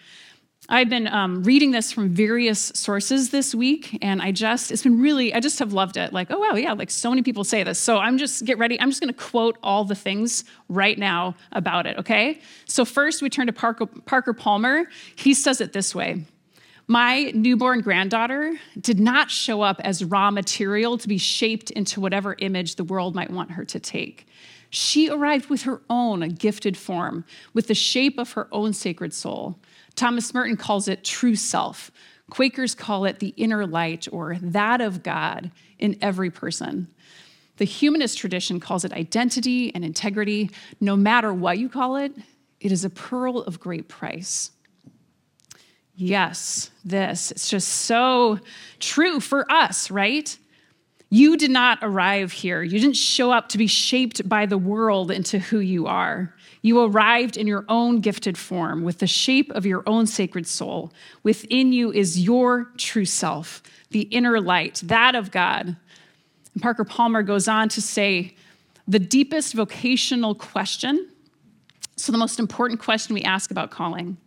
I've 0.70 0.90
been 0.90 1.08
um, 1.08 1.44
reading 1.44 1.70
this 1.70 1.92
from 1.92 2.10
various 2.10 2.72
sources 2.74 3.30
this 3.30 3.54
week, 3.54 4.00
and 4.02 4.24
I 4.24 4.32
just, 4.32 4.72
it's 4.72 4.82
been 4.82 5.00
really, 5.00 5.36
I 5.36 5.40
just 5.40 5.60
have 5.60 5.72
loved 5.72 5.98
it. 5.98 6.13
Like, 6.13 6.32
oh, 6.32 6.40
wow, 6.40 6.56
yeah, 6.56 6.74
like 6.74 6.90
so 6.90 7.12
many 7.12 7.22
people 7.22 7.44
say 7.44 7.62
this. 7.62 7.78
So 7.78 8.00
I'm 8.00 8.18
just, 8.18 8.44
get 8.44 8.58
ready. 8.58 8.82
I'm 8.82 8.90
just 8.90 9.02
going 9.02 9.13
to 9.13 9.20
quote 9.20 9.60
all 9.62 9.86
the 9.86 9.94
things 9.94 10.46
right 10.68 10.98
now 10.98 11.36
about 11.52 11.86
it, 11.86 11.96
okay? 12.00 12.42
So 12.66 12.86
first, 12.86 13.22
we 13.22 13.30
turn 13.30 13.46
to 13.46 13.54
Parker, 13.54 13.86
Parker 13.86 14.34
Palmer. 14.34 14.86
He 15.16 15.36
says 15.36 15.62
it 15.62 15.74
this 15.74 15.94
way 15.94 16.25
My 16.88 17.32
newborn 17.34 17.80
granddaughter 17.80 18.58
did 18.80 19.00
not 19.00 19.32
show 19.32 19.62
up 19.62 19.80
as 19.84 20.04
raw 20.04 20.32
material 20.32 20.98
to 20.98 21.08
be 21.08 21.18
shaped 21.18 21.72
into 21.72 22.02
whatever 22.02 22.36
image 22.40 22.75
the 22.75 22.84
world 22.84 23.16
might 23.16 23.30
want 23.30 23.52
her 23.52 23.63
to 23.63 23.80
take. 23.80 24.28
She 24.70 25.10
arrived 25.10 25.50
with 25.50 25.62
her 25.62 25.82
own 25.90 26.28
gifted 26.30 26.75
form, 26.75 27.24
with 27.54 27.68
the 27.68 27.75
shape 27.75 28.18
of 28.18 28.32
her 28.34 28.50
own 28.52 28.74
sacred 28.74 29.13
soul. 29.13 29.60
Thomas 29.96 30.34
Merton 30.34 30.58
calls 30.58 30.88
it 30.88 31.06
true 31.06 31.36
self. 31.36 31.92
Quakers 32.30 32.75
call 32.75 33.06
it 33.06 33.20
the 33.20 33.34
inner 33.38 33.66
light 33.66 34.08
or 34.12 34.38
that 34.42 34.82
of 34.82 35.04
God 35.04 35.52
in 35.78 35.98
every 36.02 36.32
person. 36.32 36.88
The 37.58 37.66
humanist 37.66 38.18
tradition 38.18 38.60
calls 38.60 38.84
it 38.84 38.92
identity 38.92 39.74
and 39.75 39.86
integrity. 39.86 40.50
No 40.82 40.98
matter 40.98 41.34
what 41.34 41.60
you 41.60 41.70
call 41.70 41.96
it, 41.98 42.13
it 42.60 42.72
is 42.72 42.84
a 42.84 42.90
pearl 42.90 43.40
of 43.40 43.60
great 43.60 43.88
price. 43.88 44.52
Yes, 45.96 46.72
this. 46.84 47.32
It's 47.32 47.50
just 47.50 47.68
so 47.68 48.40
true 48.80 49.20
for 49.20 49.50
us, 49.52 49.92
right? 49.92 50.36
You 51.10 51.38
did 51.38 51.52
not 51.52 51.78
arrive 51.84 52.32
here. 52.32 52.64
You 52.64 52.80
didn't 52.80 52.96
show 52.96 53.32
up 53.32 53.50
to 53.50 53.60
be 53.60 53.68
shaped 53.68 54.28
by 54.28 54.48
the 54.48 54.58
world 54.58 55.12
into 55.12 55.38
who 55.38 55.60
you 55.60 55.86
are. 55.86 56.34
You 56.64 56.82
arrived 56.82 57.38
in 57.38 57.46
your 57.46 57.66
own 57.70 58.00
gifted 58.00 58.36
form 58.36 58.82
with 58.84 58.98
the 58.98 59.06
shape 59.06 59.52
of 59.52 59.66
your 59.66 59.84
own 59.86 60.08
sacred 60.08 60.48
soul. 60.48 60.92
Within 61.22 61.72
you 61.72 61.92
is 61.92 62.20
your 62.20 62.72
true 62.78 63.06
self, 63.06 63.62
the 63.92 64.02
inner 64.04 64.42
light, 64.42 64.82
that 64.86 65.14
of 65.14 65.30
God. 65.30 65.76
And 66.54 66.64
Parker 66.64 66.84
Palmer 66.84 67.22
goes 67.22 67.48
on 67.48 67.70
to 67.70 67.82
say 67.82 68.36
the 68.88 68.98
deepest 69.00 69.54
vocational 69.54 70.34
question, 70.34 71.10
so 71.96 72.12
the 72.12 72.18
most 72.18 72.40
important 72.40 72.80
question 72.80 73.14
we 73.14 73.22
ask 73.22 73.52
about 73.52 73.70
calling, 73.70 74.18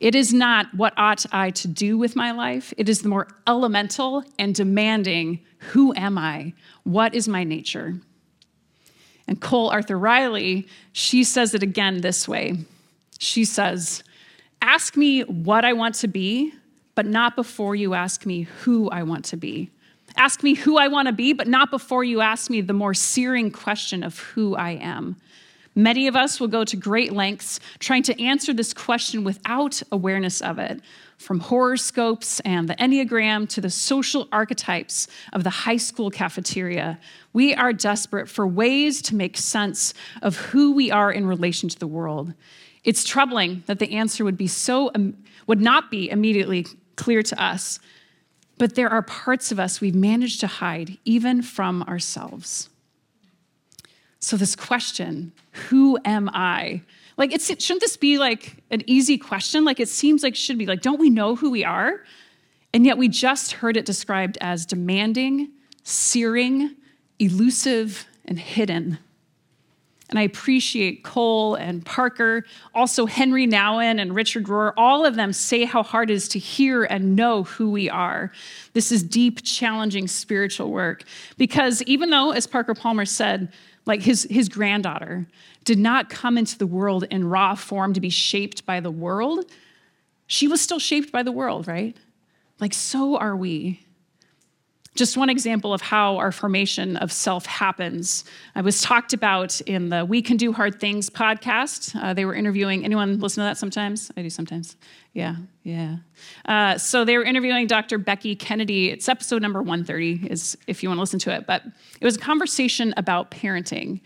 it 0.00 0.14
is 0.14 0.32
not 0.32 0.72
what 0.74 0.94
ought 0.96 1.26
I 1.32 1.50
to 1.50 1.68
do 1.68 1.98
with 1.98 2.14
my 2.14 2.30
life. 2.30 2.72
It 2.76 2.88
is 2.88 3.02
the 3.02 3.08
more 3.08 3.28
elemental 3.46 4.24
and 4.38 4.54
demanding 4.54 5.40
who 5.58 5.94
am 5.94 6.16
I? 6.16 6.52
What 6.84 7.14
is 7.14 7.28
my 7.28 7.44
nature? 7.44 8.00
And 9.26 9.40
Cole 9.40 9.70
Arthur 9.70 9.98
Riley, 9.98 10.68
she 10.92 11.24
says 11.24 11.54
it 11.54 11.62
again 11.62 12.00
this 12.00 12.28
way. 12.28 12.58
She 13.18 13.44
says, 13.44 14.02
Ask 14.62 14.96
me 14.96 15.22
what 15.22 15.64
I 15.64 15.72
want 15.72 15.96
to 15.96 16.08
be, 16.08 16.52
but 16.94 17.06
not 17.06 17.36
before 17.36 17.74
you 17.74 17.94
ask 17.94 18.24
me 18.24 18.42
who 18.42 18.88
I 18.90 19.02
want 19.02 19.24
to 19.26 19.36
be. 19.36 19.70
Ask 20.16 20.42
me 20.42 20.54
who 20.54 20.78
I 20.78 20.88
want 20.88 21.06
to 21.06 21.12
be, 21.12 21.32
but 21.32 21.46
not 21.46 21.70
before 21.70 22.02
you 22.02 22.20
ask 22.20 22.50
me 22.50 22.60
the 22.60 22.72
more 22.72 22.94
searing 22.94 23.50
question 23.50 24.02
of 24.02 24.18
who 24.18 24.56
I 24.56 24.70
am. 24.70 25.16
Many 25.74 26.08
of 26.08 26.16
us 26.16 26.40
will 26.40 26.48
go 26.48 26.64
to 26.64 26.76
great 26.76 27.12
lengths 27.12 27.60
trying 27.78 28.02
to 28.04 28.20
answer 28.20 28.52
this 28.52 28.74
question 28.74 29.22
without 29.22 29.82
awareness 29.92 30.40
of 30.40 30.58
it, 30.58 30.80
from 31.18 31.40
horoscopes 31.40 32.40
and 32.40 32.68
the 32.68 32.74
Enneagram 32.76 33.48
to 33.50 33.60
the 33.60 33.70
social 33.70 34.28
archetypes 34.32 35.08
of 35.32 35.44
the 35.44 35.50
high 35.50 35.76
school 35.76 36.10
cafeteria. 36.10 36.98
We 37.32 37.54
are 37.54 37.72
desperate 37.72 38.28
for 38.28 38.46
ways 38.46 39.02
to 39.02 39.14
make 39.14 39.36
sense 39.36 39.94
of 40.22 40.36
who 40.36 40.72
we 40.72 40.90
are 40.90 41.12
in 41.12 41.26
relation 41.26 41.68
to 41.68 41.78
the 41.78 41.86
world. 41.86 42.34
It's 42.84 43.04
troubling 43.04 43.64
that 43.66 43.78
the 43.80 43.92
answer 43.92 44.24
would 44.24 44.36
be 44.36 44.46
so 44.46 44.92
would 45.46 45.60
not 45.60 45.90
be 45.90 46.10
immediately 46.10 46.66
clear 46.96 47.22
to 47.22 47.42
us, 47.42 47.80
but 48.56 48.74
there 48.74 48.90
are 48.90 49.02
parts 49.02 49.52
of 49.52 49.60
us 49.60 49.80
we've 49.80 49.94
managed 49.94 50.40
to 50.40 50.46
hide 50.46 50.98
even 51.04 51.42
from 51.42 51.82
ourselves. 51.84 52.68
So, 54.20 54.36
this 54.36 54.56
question, 54.56 55.32
who 55.52 55.98
am 56.04 56.28
I? 56.32 56.82
Like, 57.16 57.32
it's, 57.32 57.46
shouldn't 57.46 57.80
this 57.80 57.96
be 57.96 58.18
like 58.18 58.56
an 58.70 58.82
easy 58.86 59.16
question? 59.16 59.64
Like, 59.64 59.80
it 59.80 59.88
seems 59.88 60.22
like 60.22 60.34
it 60.34 60.38
should 60.38 60.58
be. 60.58 60.66
Like, 60.66 60.82
don't 60.82 61.00
we 61.00 61.10
know 61.10 61.36
who 61.36 61.50
we 61.50 61.64
are? 61.64 62.04
And 62.74 62.84
yet, 62.84 62.98
we 62.98 63.08
just 63.08 63.52
heard 63.52 63.76
it 63.76 63.86
described 63.86 64.36
as 64.40 64.66
demanding, 64.66 65.50
searing, 65.84 66.74
elusive, 67.18 68.06
and 68.24 68.38
hidden. 68.38 68.98
And 70.10 70.18
I 70.18 70.22
appreciate 70.22 71.04
Cole 71.04 71.54
and 71.54 71.84
Parker, 71.84 72.44
also 72.74 73.04
Henri 73.06 73.46
Nouwen 73.46 74.00
and 74.00 74.14
Richard 74.14 74.44
Rohr. 74.44 74.72
All 74.76 75.04
of 75.04 75.16
them 75.16 75.34
say 75.34 75.64
how 75.64 75.82
hard 75.82 76.10
it 76.10 76.14
is 76.14 76.28
to 76.28 76.38
hear 76.38 76.84
and 76.84 77.14
know 77.14 77.42
who 77.42 77.70
we 77.70 77.90
are. 77.90 78.32
This 78.72 78.90
is 78.90 79.02
deep, 79.02 79.42
challenging 79.44 80.08
spiritual 80.08 80.70
work. 80.70 81.04
Because 81.36 81.82
even 81.82 82.08
though, 82.08 82.30
as 82.30 82.46
Parker 82.46 82.74
Palmer 82.74 83.04
said, 83.04 83.52
like 83.88 84.02
his, 84.02 84.28
his 84.30 84.48
granddaughter, 84.48 85.26
did 85.64 85.78
not 85.78 86.10
come 86.10 86.38
into 86.38 86.56
the 86.56 86.66
world 86.66 87.04
in 87.10 87.28
raw 87.28 87.54
form 87.54 87.94
to 87.94 88.00
be 88.00 88.10
shaped 88.10 88.64
by 88.64 88.78
the 88.78 88.90
world. 88.90 89.46
She 90.26 90.46
was 90.46 90.60
still 90.60 90.78
shaped 90.78 91.10
by 91.10 91.22
the 91.22 91.32
world, 91.32 91.66
right? 91.66 91.96
Like, 92.60 92.74
so 92.74 93.16
are 93.16 93.34
we. 93.34 93.80
Just 94.98 95.16
one 95.16 95.30
example 95.30 95.72
of 95.72 95.80
how 95.80 96.16
our 96.16 96.32
formation 96.32 96.96
of 96.96 97.12
self 97.12 97.46
happens. 97.46 98.24
I 98.56 98.62
was 98.62 98.82
talked 98.82 99.12
about 99.12 99.60
in 99.60 99.90
the 99.90 100.04
We 100.04 100.20
Can 100.20 100.36
Do 100.36 100.52
Hard 100.52 100.80
Things 100.80 101.08
podcast. 101.08 101.94
Uh, 101.94 102.14
they 102.14 102.24
were 102.24 102.34
interviewing, 102.34 102.84
anyone 102.84 103.20
listen 103.20 103.40
to 103.42 103.46
that 103.46 103.58
sometimes? 103.58 104.10
I 104.16 104.22
do 104.22 104.28
sometimes. 104.28 104.74
Yeah, 105.12 105.36
yeah. 105.62 105.98
Uh, 106.46 106.78
so 106.78 107.04
they 107.04 107.16
were 107.16 107.22
interviewing 107.22 107.68
Dr. 107.68 107.96
Becky 107.98 108.34
Kennedy. 108.34 108.90
It's 108.90 109.08
episode 109.08 109.40
number 109.40 109.62
130, 109.62 110.32
is 110.32 110.58
if 110.66 110.82
you 110.82 110.88
want 110.88 110.96
to 110.96 111.02
listen 111.02 111.20
to 111.20 111.32
it. 111.32 111.46
But 111.46 111.62
it 112.00 112.04
was 112.04 112.16
a 112.16 112.20
conversation 112.20 112.92
about 112.96 113.30
parenting. 113.30 114.00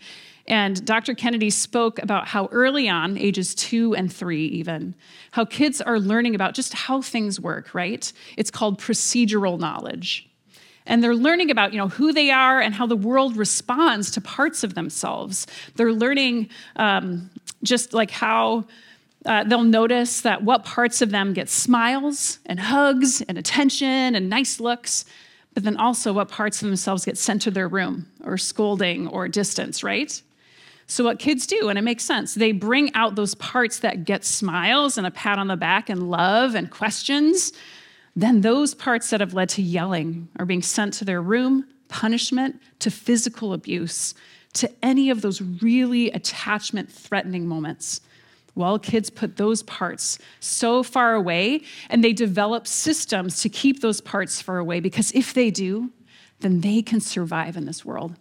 And 0.45 0.85
Dr. 0.85 1.15
Kennedy 1.15 1.49
spoke 1.49 2.03
about 2.03 2.27
how 2.27 2.49
early 2.51 2.87
on, 2.87 3.17
ages 3.17 3.55
two 3.55 3.95
and 3.95 4.13
three 4.13 4.45
even, 4.45 4.93
how 5.31 5.45
kids 5.45 5.81
are 5.81 5.99
learning 5.99 6.35
about 6.35 6.53
just 6.53 6.75
how 6.75 7.01
things 7.01 7.39
work, 7.39 7.73
right? 7.73 8.13
It's 8.37 8.51
called 8.51 8.79
procedural 8.79 9.57
knowledge 9.57 10.29
and 10.85 11.03
they're 11.03 11.15
learning 11.15 11.51
about 11.51 11.71
you 11.73 11.77
know 11.77 11.87
who 11.87 12.13
they 12.13 12.29
are 12.31 12.59
and 12.59 12.73
how 12.73 12.85
the 12.85 12.95
world 12.95 13.37
responds 13.37 14.11
to 14.11 14.21
parts 14.21 14.63
of 14.63 14.75
themselves. 14.75 15.47
They're 15.75 15.93
learning 15.93 16.49
um, 16.75 17.29
just 17.63 17.93
like 17.93 18.11
how 18.11 18.65
uh, 19.25 19.43
they'll 19.45 19.63
notice 19.63 20.21
that 20.21 20.43
what 20.43 20.65
parts 20.65 21.01
of 21.01 21.11
them 21.11 21.33
get 21.33 21.49
smiles 21.49 22.39
and 22.45 22.59
hugs 22.59 23.21
and 23.21 23.37
attention 23.37 24.15
and 24.15 24.29
nice 24.29 24.59
looks 24.59 25.05
but 25.53 25.63
then 25.63 25.77
also 25.77 26.11
what 26.11 26.29
parts 26.29 26.63
of 26.63 26.67
themselves 26.67 27.05
get 27.05 27.15
sent 27.15 27.41
to 27.43 27.51
their 27.51 27.67
room 27.67 28.07
or 28.23 28.37
scolding 28.37 29.07
or 29.07 29.27
distance 29.27 29.83
right? 29.83 30.21
So 30.87 31.03
what 31.03 31.19
kids 31.19 31.47
do 31.47 31.69
and 31.69 31.79
it 31.79 31.83
makes 31.83 32.03
sense 32.03 32.33
they 32.33 32.51
bring 32.51 32.93
out 32.95 33.15
those 33.15 33.35
parts 33.35 33.79
that 33.79 34.03
get 34.03 34.25
smiles 34.25 34.97
and 34.97 35.07
a 35.07 35.11
pat 35.11 35.39
on 35.39 35.47
the 35.47 35.55
back 35.55 35.89
and 35.89 36.09
love 36.09 36.55
and 36.55 36.69
questions 36.69 37.53
then 38.15 38.41
those 38.41 38.75
parts 38.75 39.09
that 39.09 39.19
have 39.19 39.33
led 39.33 39.49
to 39.49 39.61
yelling 39.61 40.29
are 40.37 40.45
being 40.45 40.61
sent 40.61 40.93
to 40.95 41.05
their 41.05 41.21
room, 41.21 41.65
punishment, 41.87 42.61
to 42.79 42.91
physical 42.91 43.53
abuse, 43.53 44.13
to 44.53 44.71
any 44.83 45.09
of 45.09 45.21
those 45.21 45.41
really 45.41 46.11
attachment 46.11 46.91
threatening 46.91 47.47
moments. 47.47 48.01
Well, 48.55 48.77
kids 48.77 49.09
put 49.09 49.37
those 49.37 49.63
parts 49.63 50.19
so 50.39 50.83
far 50.83 51.15
away 51.15 51.61
and 51.89 52.03
they 52.03 52.13
develop 52.13 52.67
systems 52.67 53.41
to 53.41 53.49
keep 53.49 53.81
those 53.81 53.99
parts 53.99 54.41
far 54.41 54.59
away 54.59 54.79
because 54.79 55.11
if 55.13 55.33
they 55.33 55.49
do, 55.49 55.91
then 56.41 56.61
they 56.61 56.83
can 56.83 56.99
survive 56.99 57.57
in 57.57 57.65
this 57.65 57.83
world. 57.83 58.15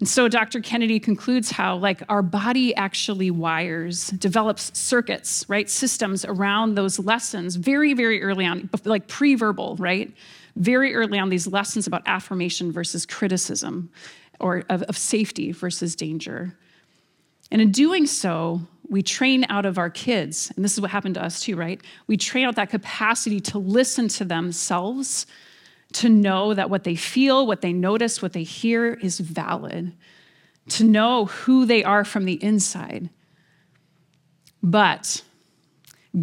And 0.00 0.08
so 0.08 0.28
Dr. 0.28 0.60
Kennedy 0.60 1.00
concludes 1.00 1.50
how 1.50 1.76
like 1.76 2.02
our 2.08 2.22
body 2.22 2.74
actually 2.76 3.30
wires, 3.30 4.08
develops 4.10 4.76
circuits, 4.78 5.44
right? 5.48 5.68
Systems 5.68 6.24
around 6.24 6.76
those 6.76 6.98
lessons 7.00 7.56
very, 7.56 7.94
very 7.94 8.22
early 8.22 8.46
on, 8.46 8.70
like 8.84 9.08
pre-verbal, 9.08 9.76
right? 9.76 10.12
Very 10.56 10.94
early 10.94 11.18
on, 11.18 11.30
these 11.30 11.46
lessons 11.46 11.86
about 11.86 12.02
affirmation 12.06 12.70
versus 12.70 13.06
criticism 13.06 13.90
or 14.40 14.64
of, 14.68 14.82
of 14.82 14.96
safety 14.96 15.50
versus 15.50 15.96
danger. 15.96 16.56
And 17.50 17.60
in 17.60 17.72
doing 17.72 18.06
so, 18.06 18.60
we 18.88 19.02
train 19.02 19.46
out 19.48 19.66
of 19.66 19.78
our 19.78 19.90
kids, 19.90 20.52
and 20.54 20.64
this 20.64 20.72
is 20.74 20.80
what 20.80 20.90
happened 20.90 21.16
to 21.16 21.24
us 21.24 21.42
too, 21.42 21.56
right? 21.56 21.80
We 22.06 22.16
train 22.16 22.46
out 22.46 22.54
that 22.56 22.70
capacity 22.70 23.40
to 23.40 23.58
listen 23.58 24.08
to 24.08 24.24
themselves 24.24 25.26
to 25.94 26.08
know 26.08 26.54
that 26.54 26.70
what 26.70 26.84
they 26.84 26.94
feel, 26.94 27.46
what 27.46 27.60
they 27.60 27.72
notice, 27.72 28.20
what 28.20 28.32
they 28.32 28.42
hear 28.42 28.94
is 28.94 29.20
valid, 29.20 29.92
to 30.68 30.84
know 30.84 31.26
who 31.26 31.64
they 31.64 31.82
are 31.82 32.04
from 32.04 32.24
the 32.24 32.42
inside, 32.42 33.08
But 34.62 35.22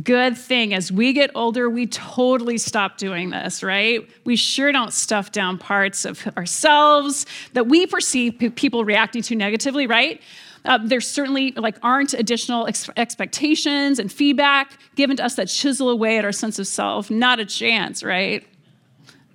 good 0.04 0.38
thing 0.38 0.74
as 0.74 0.92
we 0.92 1.14
get 1.14 1.32
older, 1.36 1.70
we 1.70 1.88
totally 1.88 2.58
stop 2.58 2.98
doing 2.98 3.30
this, 3.30 3.64
right? 3.64 4.08
We 4.26 4.36
sure 4.36 4.72
don't 4.72 4.92
stuff 4.94 5.32
down 5.32 5.58
parts 5.58 6.06
of 6.06 6.28
ourselves 6.38 7.26
that 7.54 7.68
we 7.68 7.88
perceive 7.88 8.38
people 8.56 8.84
reacting 8.84 9.22
to 9.24 9.36
negatively, 9.36 9.88
right? 9.88 10.22
Uh, 10.66 10.80
there's 10.84 11.08
certainly 11.08 11.52
like 11.52 11.78
aren't 11.84 12.14
additional 12.14 12.68
ex- 12.68 12.90
expectations 12.98 14.00
and 14.00 14.12
feedback 14.12 14.80
given 14.96 15.16
to 15.18 15.24
us 15.24 15.36
that 15.36 15.48
chisel 15.48 15.90
away 15.90 16.18
at 16.18 16.26
our 16.26 16.32
sense 16.32 16.60
of 16.60 16.68
self. 16.68 17.12
Not 17.12 17.40
a 17.40 17.46
chance, 17.46 18.04
right? 18.04 18.46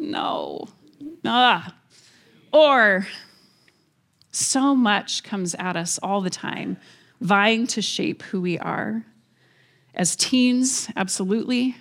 No. 0.00 0.66
Ah. 1.24 1.74
Or 2.52 3.06
so 4.32 4.74
much 4.74 5.22
comes 5.22 5.54
at 5.56 5.76
us 5.76 5.98
all 6.02 6.20
the 6.20 6.30
time, 6.30 6.78
vying 7.20 7.66
to 7.68 7.82
shape 7.82 8.22
who 8.22 8.40
we 8.40 8.58
are. 8.58 9.04
As 9.94 10.16
teens, 10.16 10.88
absolutely. 10.96 11.76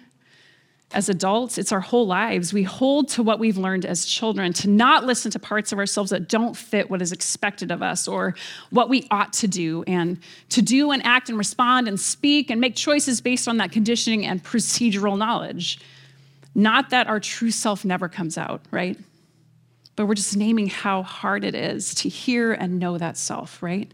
As 0.91 1.07
adults, 1.07 1.59
it's 1.59 1.71
our 1.71 1.79
whole 1.79 2.07
lives. 2.07 2.51
We 2.51 2.63
hold 2.63 3.09
to 3.09 3.23
what 3.23 3.39
we've 3.39 3.57
learned 3.57 3.85
as 3.85 4.05
children, 4.05 4.51
to 4.53 4.67
not 4.67 5.05
listen 5.05 5.29
to 5.31 5.39
parts 5.39 5.71
of 5.71 5.77
ourselves 5.77 6.09
that 6.09 6.27
don't 6.27 6.57
fit 6.57 6.89
what 6.89 7.01
is 7.01 7.11
expected 7.11 7.71
of 7.71 7.83
us 7.83 8.07
or 8.07 8.35
what 8.71 8.89
we 8.89 9.07
ought 9.11 9.31
to 9.33 9.47
do, 9.47 9.83
and 9.85 10.19
to 10.49 10.63
do 10.63 10.91
and 10.91 11.05
act 11.05 11.29
and 11.29 11.37
respond 11.37 11.87
and 11.87 11.99
speak 11.99 12.49
and 12.49 12.59
make 12.59 12.75
choices 12.75 13.21
based 13.21 13.47
on 13.47 13.57
that 13.57 13.71
conditioning 13.71 14.25
and 14.25 14.43
procedural 14.43 15.17
knowledge. 15.17 15.79
Not 16.55 16.89
that 16.89 17.07
our 17.07 17.19
true 17.19 17.51
self 17.51 17.85
never 17.85 18.09
comes 18.09 18.37
out, 18.37 18.61
right? 18.71 18.97
But 19.95 20.05
we're 20.05 20.15
just 20.15 20.37
naming 20.37 20.67
how 20.67 21.03
hard 21.03 21.43
it 21.43 21.55
is 21.55 21.93
to 21.95 22.09
hear 22.09 22.53
and 22.53 22.79
know 22.79 22.97
that 22.97 23.17
self, 23.17 23.61
right? 23.61 23.91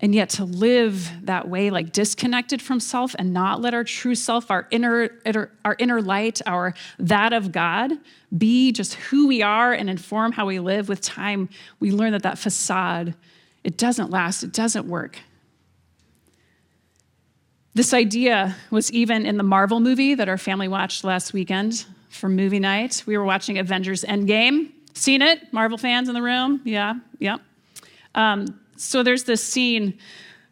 And 0.00 0.14
yet 0.14 0.28
to 0.30 0.44
live 0.44 1.08
that 1.22 1.48
way, 1.48 1.70
like 1.70 1.92
disconnected 1.92 2.60
from 2.60 2.80
self 2.80 3.14
and 3.18 3.32
not 3.32 3.60
let 3.60 3.72
our 3.72 3.84
true 3.84 4.14
self, 4.14 4.50
our 4.50 4.66
inner, 4.70 5.10
our 5.64 5.76
inner 5.78 6.02
light, 6.02 6.42
our 6.46 6.74
that 6.98 7.32
of 7.32 7.52
God, 7.52 7.92
be 8.36 8.72
just 8.72 8.94
who 8.94 9.28
we 9.28 9.42
are 9.42 9.72
and 9.72 9.88
inform 9.88 10.32
how 10.32 10.46
we 10.46 10.58
live 10.58 10.88
with 10.88 11.00
time, 11.00 11.48
we 11.80 11.90
learn 11.90 12.12
that 12.12 12.24
that 12.24 12.38
facade, 12.38 13.14
it 13.62 13.78
doesn't 13.78 14.10
last, 14.10 14.42
it 14.42 14.52
doesn't 14.52 14.86
work. 14.86 15.20
This 17.74 17.92
idea 17.92 18.54
was 18.70 18.92
even 18.92 19.26
in 19.26 19.36
the 19.36 19.42
Marvel 19.42 19.80
movie 19.80 20.14
that 20.14 20.28
our 20.28 20.38
family 20.38 20.68
watched 20.68 21.02
last 21.02 21.32
weekend 21.32 21.84
for 22.08 22.28
movie 22.28 22.60
night. 22.60 23.02
We 23.04 23.18
were 23.18 23.24
watching 23.24 23.58
Avengers 23.58 24.04
Endgame. 24.04 24.70
Seen 24.92 25.22
it? 25.22 25.52
Marvel 25.52 25.76
fans 25.76 26.08
in 26.08 26.14
the 26.14 26.22
room? 26.22 26.60
Yeah, 26.64 26.94
yeah. 27.18 27.38
Um, 28.14 28.60
so 28.76 29.02
there's 29.02 29.24
this 29.24 29.42
scene 29.42 29.98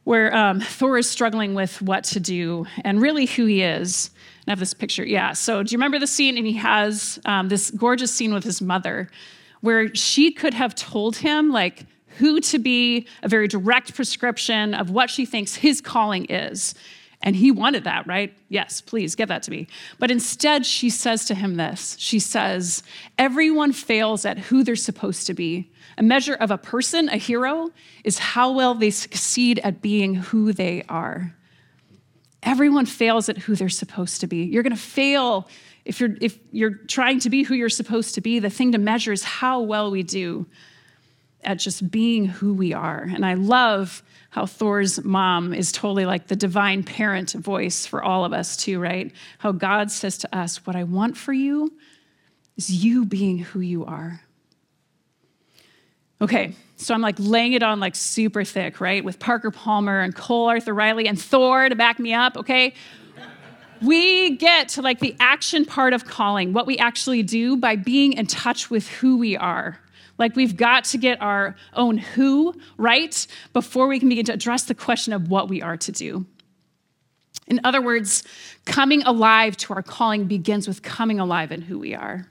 where 0.02 0.34
um, 0.34 0.58
Thor 0.58 0.98
is 0.98 1.08
struggling 1.08 1.54
with 1.54 1.80
what 1.80 2.02
to 2.04 2.18
do 2.18 2.66
and 2.82 3.00
really 3.00 3.26
who 3.26 3.46
he 3.46 3.62
is. 3.62 4.10
And 4.40 4.48
I 4.48 4.50
have 4.50 4.58
this 4.58 4.74
picture. 4.74 5.04
Yeah. 5.04 5.32
So 5.32 5.62
do 5.62 5.72
you 5.72 5.78
remember 5.78 6.00
the 6.00 6.08
scene? 6.08 6.36
And 6.36 6.44
he 6.44 6.54
has 6.54 7.20
um, 7.24 7.48
this 7.48 7.70
gorgeous 7.70 8.12
scene 8.12 8.34
with 8.34 8.42
his 8.42 8.60
mother 8.60 9.08
where 9.60 9.94
she 9.94 10.32
could 10.32 10.54
have 10.54 10.74
told 10.74 11.18
him, 11.18 11.52
like, 11.52 11.86
who 12.18 12.40
to 12.40 12.58
be, 12.58 13.06
a 13.22 13.28
very 13.28 13.46
direct 13.46 13.94
prescription 13.94 14.74
of 14.74 14.90
what 14.90 15.08
she 15.08 15.24
thinks 15.24 15.54
his 15.54 15.80
calling 15.80 16.24
is. 16.24 16.74
And 17.22 17.36
he 17.36 17.50
wanted 17.50 17.84
that, 17.84 18.06
right? 18.06 18.36
Yes, 18.48 18.80
please 18.80 19.14
give 19.14 19.28
that 19.28 19.44
to 19.44 19.50
me. 19.50 19.68
But 19.98 20.10
instead, 20.10 20.66
she 20.66 20.90
says 20.90 21.24
to 21.26 21.34
him 21.34 21.56
this 21.56 21.96
She 21.98 22.18
says, 22.18 22.82
Everyone 23.18 23.72
fails 23.72 24.24
at 24.24 24.38
who 24.38 24.64
they're 24.64 24.76
supposed 24.76 25.26
to 25.28 25.34
be. 25.34 25.70
A 25.98 26.02
measure 26.02 26.34
of 26.34 26.50
a 26.50 26.58
person, 26.58 27.08
a 27.08 27.16
hero, 27.16 27.70
is 28.02 28.18
how 28.18 28.50
well 28.52 28.74
they 28.74 28.90
succeed 28.90 29.60
at 29.60 29.82
being 29.82 30.14
who 30.14 30.52
they 30.52 30.82
are. 30.88 31.34
Everyone 32.42 32.86
fails 32.86 33.28
at 33.28 33.38
who 33.38 33.54
they're 33.54 33.68
supposed 33.68 34.20
to 34.22 34.26
be. 34.26 34.44
You're 34.44 34.64
going 34.64 34.74
to 34.74 34.80
fail 34.80 35.48
if 35.84 36.00
you're, 36.00 36.16
if 36.20 36.38
you're 36.50 36.74
trying 36.88 37.20
to 37.20 37.30
be 37.30 37.42
who 37.44 37.54
you're 37.54 37.68
supposed 37.68 38.14
to 38.16 38.20
be. 38.20 38.40
The 38.40 38.50
thing 38.50 38.72
to 38.72 38.78
measure 38.78 39.12
is 39.12 39.22
how 39.22 39.60
well 39.60 39.90
we 39.90 40.02
do 40.02 40.46
at 41.44 41.58
just 41.58 41.90
being 41.90 42.24
who 42.24 42.54
we 42.54 42.72
are. 42.72 43.02
And 43.02 43.24
I 43.24 43.34
love 43.34 44.02
how 44.32 44.46
Thor's 44.46 45.04
mom 45.04 45.52
is 45.52 45.72
totally 45.72 46.06
like 46.06 46.28
the 46.28 46.36
divine 46.36 46.84
parent 46.84 47.32
voice 47.32 47.84
for 47.84 48.02
all 48.02 48.24
of 48.24 48.32
us, 48.32 48.56
too, 48.56 48.80
right? 48.80 49.12
How 49.36 49.52
God 49.52 49.90
says 49.90 50.16
to 50.18 50.36
us, 50.36 50.64
What 50.64 50.74
I 50.74 50.84
want 50.84 51.18
for 51.18 51.34
you 51.34 51.70
is 52.56 52.82
you 52.82 53.04
being 53.04 53.40
who 53.40 53.60
you 53.60 53.84
are. 53.84 54.22
Okay, 56.22 56.54
so 56.76 56.94
I'm 56.94 57.02
like 57.02 57.16
laying 57.18 57.52
it 57.52 57.62
on 57.62 57.78
like 57.78 57.94
super 57.94 58.42
thick, 58.42 58.80
right? 58.80 59.04
With 59.04 59.18
Parker 59.18 59.50
Palmer 59.50 60.00
and 60.00 60.14
Cole 60.14 60.48
Arthur 60.48 60.72
Riley 60.72 61.06
and 61.08 61.20
Thor 61.20 61.68
to 61.68 61.76
back 61.76 61.98
me 61.98 62.14
up, 62.14 62.38
okay? 62.38 62.72
We 63.82 64.38
get 64.38 64.70
to 64.70 64.80
like 64.80 65.00
the 65.00 65.14
action 65.20 65.66
part 65.66 65.92
of 65.92 66.06
calling, 66.06 66.54
what 66.54 66.66
we 66.66 66.78
actually 66.78 67.22
do 67.22 67.58
by 67.58 67.76
being 67.76 68.14
in 68.14 68.26
touch 68.26 68.70
with 68.70 68.88
who 68.88 69.18
we 69.18 69.36
are. 69.36 69.78
Like 70.22 70.36
we've 70.36 70.56
got 70.56 70.84
to 70.84 70.98
get 70.98 71.20
our 71.20 71.56
own 71.74 71.98
who 71.98 72.54
right 72.76 73.26
before 73.52 73.88
we 73.88 73.98
can 73.98 74.08
begin 74.08 74.24
to 74.26 74.32
address 74.32 74.62
the 74.62 74.74
question 74.74 75.12
of 75.12 75.28
what 75.28 75.48
we 75.48 75.60
are 75.60 75.76
to 75.78 75.90
do. 75.90 76.24
In 77.48 77.60
other 77.64 77.82
words, 77.82 78.22
coming 78.64 79.02
alive 79.02 79.56
to 79.56 79.74
our 79.74 79.82
calling 79.82 80.26
begins 80.26 80.68
with 80.68 80.80
coming 80.80 81.18
alive 81.18 81.50
in 81.50 81.60
who 81.60 81.76
we 81.76 81.92
are 81.92 82.28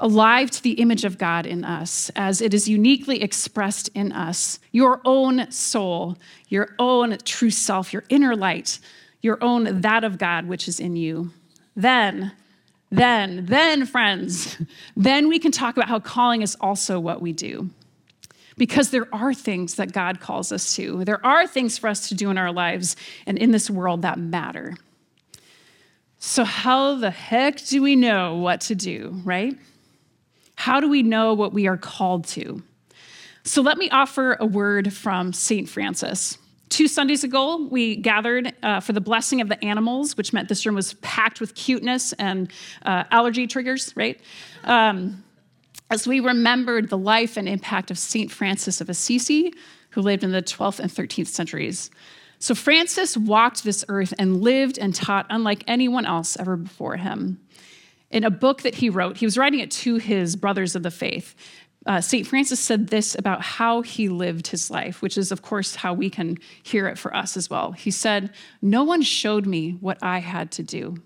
alive 0.00 0.50
to 0.50 0.62
the 0.62 0.72
image 0.72 1.04
of 1.04 1.18
God 1.18 1.44
in 1.44 1.62
us 1.62 2.10
as 2.16 2.40
it 2.40 2.54
is 2.54 2.66
uniquely 2.66 3.22
expressed 3.22 3.88
in 3.88 4.12
us, 4.12 4.58
your 4.72 5.02
own 5.04 5.52
soul, 5.52 6.16
your 6.48 6.74
own 6.78 7.18
true 7.26 7.50
self, 7.50 7.92
your 7.92 8.04
inner 8.08 8.34
light, 8.34 8.78
your 9.20 9.36
own 9.44 9.82
that 9.82 10.02
of 10.02 10.16
God 10.16 10.48
which 10.48 10.66
is 10.66 10.80
in 10.80 10.96
you. 10.96 11.30
Then, 11.76 12.32
then, 12.90 13.46
then, 13.46 13.86
friends, 13.86 14.56
then 14.96 15.28
we 15.28 15.38
can 15.38 15.52
talk 15.52 15.76
about 15.76 15.88
how 15.88 16.00
calling 16.00 16.42
is 16.42 16.56
also 16.60 16.98
what 16.98 17.22
we 17.22 17.32
do. 17.32 17.70
Because 18.56 18.90
there 18.90 19.06
are 19.14 19.32
things 19.32 19.76
that 19.76 19.92
God 19.92 20.20
calls 20.20 20.52
us 20.52 20.74
to. 20.76 21.04
There 21.04 21.24
are 21.24 21.46
things 21.46 21.78
for 21.78 21.88
us 21.88 22.08
to 22.08 22.14
do 22.14 22.30
in 22.30 22.36
our 22.36 22.52
lives 22.52 22.94
and 23.26 23.38
in 23.38 23.52
this 23.52 23.70
world 23.70 24.02
that 24.02 24.18
matter. 24.18 24.76
So, 26.18 26.44
how 26.44 26.96
the 26.96 27.10
heck 27.10 27.64
do 27.64 27.80
we 27.80 27.96
know 27.96 28.36
what 28.36 28.60
to 28.62 28.74
do, 28.74 29.22
right? 29.24 29.56
How 30.56 30.80
do 30.80 30.90
we 30.90 31.02
know 31.02 31.32
what 31.32 31.54
we 31.54 31.66
are 31.66 31.78
called 31.78 32.26
to? 32.28 32.62
So 33.44 33.62
let 33.62 33.78
me 33.78 33.88
offer 33.90 34.36
a 34.38 34.46
word 34.46 34.92
from 34.92 35.32
St. 35.32 35.68
Francis. 35.68 36.38
Two 36.70 36.88
Sundays 36.88 37.24
ago, 37.24 37.68
we 37.70 37.96
gathered 37.96 38.54
uh, 38.62 38.80
for 38.80 38.92
the 38.92 39.00
blessing 39.00 39.40
of 39.40 39.48
the 39.48 39.62
animals, 39.62 40.16
which 40.16 40.32
meant 40.32 40.48
this 40.48 40.64
room 40.64 40.76
was 40.76 40.94
packed 40.94 41.40
with 41.40 41.54
cuteness 41.54 42.12
and 42.14 42.50
uh, 42.86 43.04
allergy 43.10 43.46
triggers, 43.46 43.92
right? 43.96 44.20
Um, 44.64 45.22
as 45.90 46.06
we 46.06 46.20
remembered 46.20 46.88
the 46.88 46.96
life 46.96 47.36
and 47.36 47.48
impact 47.48 47.90
of 47.90 47.98
St. 47.98 48.30
Francis 48.30 48.80
of 48.80 48.88
Assisi, 48.88 49.52
who 49.90 50.00
lived 50.00 50.24
in 50.24 50.32
the 50.32 50.42
12th 50.42 50.80
and 50.80 50.90
13th 50.90 51.26
centuries. 51.26 51.90
So 52.38 52.54
Francis 52.54 53.16
walked 53.16 53.64
this 53.64 53.84
earth 53.88 54.14
and 54.18 54.40
lived 54.40 54.78
and 54.78 54.94
taught 54.94 55.26
unlike 55.28 55.64
anyone 55.66 56.06
else 56.06 56.38
ever 56.38 56.56
before 56.56 56.96
him 56.96 57.40
in 58.10 58.24
a 58.24 58.30
book 58.30 58.62
that 58.62 58.74
he 58.74 58.90
wrote, 58.90 59.16
he 59.16 59.24
was 59.24 59.38
writing 59.38 59.60
it 59.60 59.70
to 59.70 59.96
his 59.96 60.36
brothers 60.36 60.74
of 60.74 60.82
the 60.82 60.90
faith. 60.90 61.34
Uh, 61.86 62.00
St. 62.00 62.26
Francis 62.26 62.60
said 62.60 62.88
this 62.88 63.14
about 63.14 63.40
how 63.40 63.80
he 63.80 64.08
lived 64.08 64.48
his 64.48 64.70
life, 64.70 65.00
which 65.00 65.16
is, 65.16 65.32
of 65.32 65.40
course, 65.40 65.76
how 65.76 65.94
we 65.94 66.10
can 66.10 66.36
hear 66.62 66.86
it 66.88 66.98
for 66.98 67.14
us 67.16 67.36
as 67.36 67.48
well. 67.48 67.72
He 67.72 67.90
said, 67.90 68.32
No 68.60 68.84
one 68.84 69.00
showed 69.02 69.46
me 69.46 69.78
what 69.80 69.98
I 70.02 70.18
had 70.18 70.50
to 70.52 70.62
do. 70.62 70.96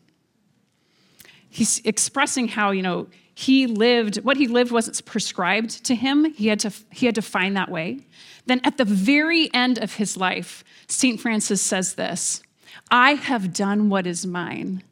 He's 1.48 1.80
expressing 1.84 2.48
how, 2.48 2.72
you 2.72 2.82
know, 2.82 3.06
he 3.36 3.66
lived, 3.66 4.16
what 4.24 4.36
he 4.36 4.48
lived 4.48 4.72
wasn't 4.72 5.04
prescribed 5.04 5.84
to 5.86 5.94
him. 5.94 6.32
He 6.34 6.48
had 6.48 6.60
to, 6.60 6.72
he 6.90 7.06
had 7.06 7.14
to 7.16 7.22
find 7.22 7.56
that 7.56 7.70
way. 7.70 8.00
Then 8.46 8.60
at 8.64 8.76
the 8.76 8.84
very 8.84 9.52
end 9.54 9.78
of 9.78 9.94
his 9.94 10.16
life, 10.16 10.64
St. 10.88 11.20
Francis 11.20 11.62
says 11.62 11.94
this 11.94 12.42
I 12.90 13.14
have 13.14 13.52
done 13.52 13.88
what 13.88 14.06
is 14.06 14.26
mine. 14.26 14.82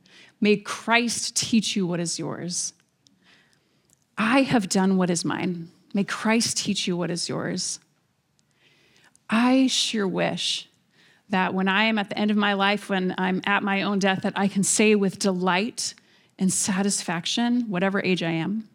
May 0.41 0.57
Christ 0.57 1.37
teach 1.37 1.77
you 1.77 1.87
what 1.87 2.01
is 2.01 2.19
yours. 2.19 2.73
I 4.33 4.45
have 4.45 4.71
done 4.71 4.97
what 4.97 5.11
is 5.11 5.27
mine. 5.27 5.69
May 5.93 6.05
Christ 6.05 6.57
teach 6.57 6.87
you 6.89 6.97
what 6.97 7.11
is 7.11 7.29
yours. 7.29 7.79
I 9.29 9.67
sure 9.67 10.09
wish 10.09 10.71
that 11.29 11.53
when 11.53 11.69
I 11.69 11.85
am 11.85 11.99
at 11.99 12.09
the 12.09 12.19
end 12.19 12.31
of 12.31 12.39
my 12.39 12.55
life, 12.55 12.89
when 12.89 13.15
I'm 13.19 13.43
at 13.45 13.63
my 13.63 13.83
own 13.83 13.99
death, 13.99 14.23
that 14.23 14.33
I 14.35 14.49
can 14.49 14.63
say 14.63 14.95
with 14.95 15.19
delight 15.19 15.93
and 16.39 16.51
satisfaction, 16.51 17.69
whatever 17.69 18.03
age 18.03 18.23
I 18.23 18.31
am, 18.31 18.71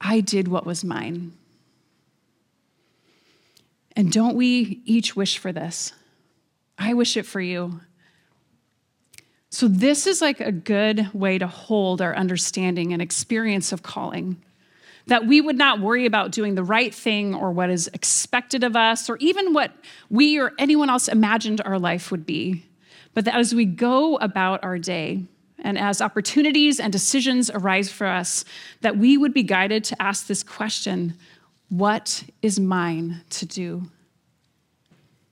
I 0.00 0.20
did 0.20 0.46
what 0.46 0.64
was 0.64 0.84
mine. 0.84 1.32
And 3.96 4.12
don't 4.12 4.36
we 4.36 4.82
each 4.84 5.16
wish 5.16 5.38
for 5.38 5.50
this? 5.50 5.94
I 6.78 6.94
wish 6.94 7.16
it 7.16 7.26
for 7.26 7.40
you. 7.40 7.80
So, 9.48 9.66
this 9.66 10.06
is 10.06 10.22
like 10.22 10.38
a 10.38 10.52
good 10.52 11.12
way 11.12 11.38
to 11.38 11.48
hold 11.48 12.00
our 12.00 12.14
understanding 12.14 12.92
and 12.92 13.02
experience 13.02 13.72
of 13.72 13.82
calling. 13.82 14.40
That 15.10 15.26
we 15.26 15.40
would 15.40 15.58
not 15.58 15.80
worry 15.80 16.06
about 16.06 16.30
doing 16.30 16.54
the 16.54 16.62
right 16.62 16.94
thing 16.94 17.34
or 17.34 17.50
what 17.50 17.68
is 17.68 17.90
expected 17.92 18.62
of 18.62 18.76
us 18.76 19.10
or 19.10 19.16
even 19.16 19.52
what 19.52 19.72
we 20.08 20.38
or 20.38 20.52
anyone 20.56 20.88
else 20.88 21.08
imagined 21.08 21.60
our 21.64 21.80
life 21.80 22.12
would 22.12 22.24
be. 22.24 22.64
But 23.12 23.24
that 23.24 23.34
as 23.34 23.52
we 23.52 23.64
go 23.64 24.18
about 24.18 24.62
our 24.62 24.78
day, 24.78 25.24
and 25.58 25.76
as 25.76 26.00
opportunities 26.00 26.78
and 26.78 26.92
decisions 26.92 27.50
arise 27.50 27.90
for 27.90 28.06
us, 28.06 28.44
that 28.82 28.98
we 28.98 29.18
would 29.18 29.34
be 29.34 29.42
guided 29.42 29.82
to 29.84 30.00
ask 30.00 30.28
this 30.28 30.44
question 30.44 31.14
What 31.70 32.22
is 32.40 32.60
mine 32.60 33.22
to 33.30 33.46
do? 33.46 33.90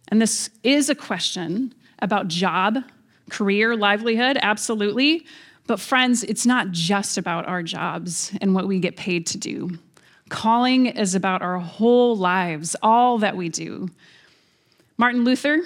And 0.08 0.20
this 0.20 0.50
is 0.64 0.90
a 0.90 0.94
question 0.96 1.72
about 2.00 2.26
job, 2.26 2.78
career, 3.30 3.76
livelihood, 3.76 4.38
absolutely. 4.42 5.24
But, 5.68 5.78
friends, 5.78 6.24
it's 6.24 6.46
not 6.46 6.70
just 6.70 7.18
about 7.18 7.46
our 7.46 7.62
jobs 7.62 8.32
and 8.40 8.54
what 8.54 8.66
we 8.66 8.80
get 8.80 8.96
paid 8.96 9.26
to 9.26 9.38
do. 9.38 9.78
Calling 10.30 10.86
is 10.86 11.14
about 11.14 11.42
our 11.42 11.58
whole 11.58 12.16
lives, 12.16 12.74
all 12.82 13.18
that 13.18 13.36
we 13.36 13.50
do. 13.50 13.90
Martin 14.96 15.24
Luther, 15.24 15.60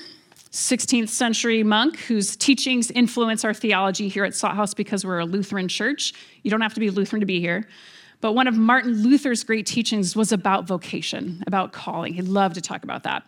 16th 0.51 1.09
century 1.09 1.63
monk 1.63 1.99
whose 2.01 2.37
teachings 2.37 2.91
influence 2.91 3.45
our 3.45 3.55
theology 3.55 4.09
here 4.09 4.25
at 4.25 4.35
Salt 4.35 4.55
House 4.55 4.75
because 4.75 5.05
we're 5.05 5.21
a 5.21 5.25
Lutheran 5.25 5.69
church. 5.69 6.13
You 6.43 6.51
don't 6.51 6.61
have 6.61 6.75
to 6.75 6.81
be 6.81 6.91
Lutheran 6.91 7.21
to 7.21 7.27
be 7.27 7.39
here. 7.41 7.69
But 8.21 8.33
one 8.33 8.49
of 8.49 8.57
Martin 8.57 9.03
Luther's 9.05 9.45
great 9.45 9.67
teachings 9.67 10.17
was 10.17 10.33
about 10.33 10.67
vocation, 10.67 11.45
about 11.47 11.73
calling. 11.73 12.13
He 12.13 12.23
loved 12.23 12.57
to 12.57 12.61
talk 12.61 12.83
about 12.83 13.05
that. 13.05 13.23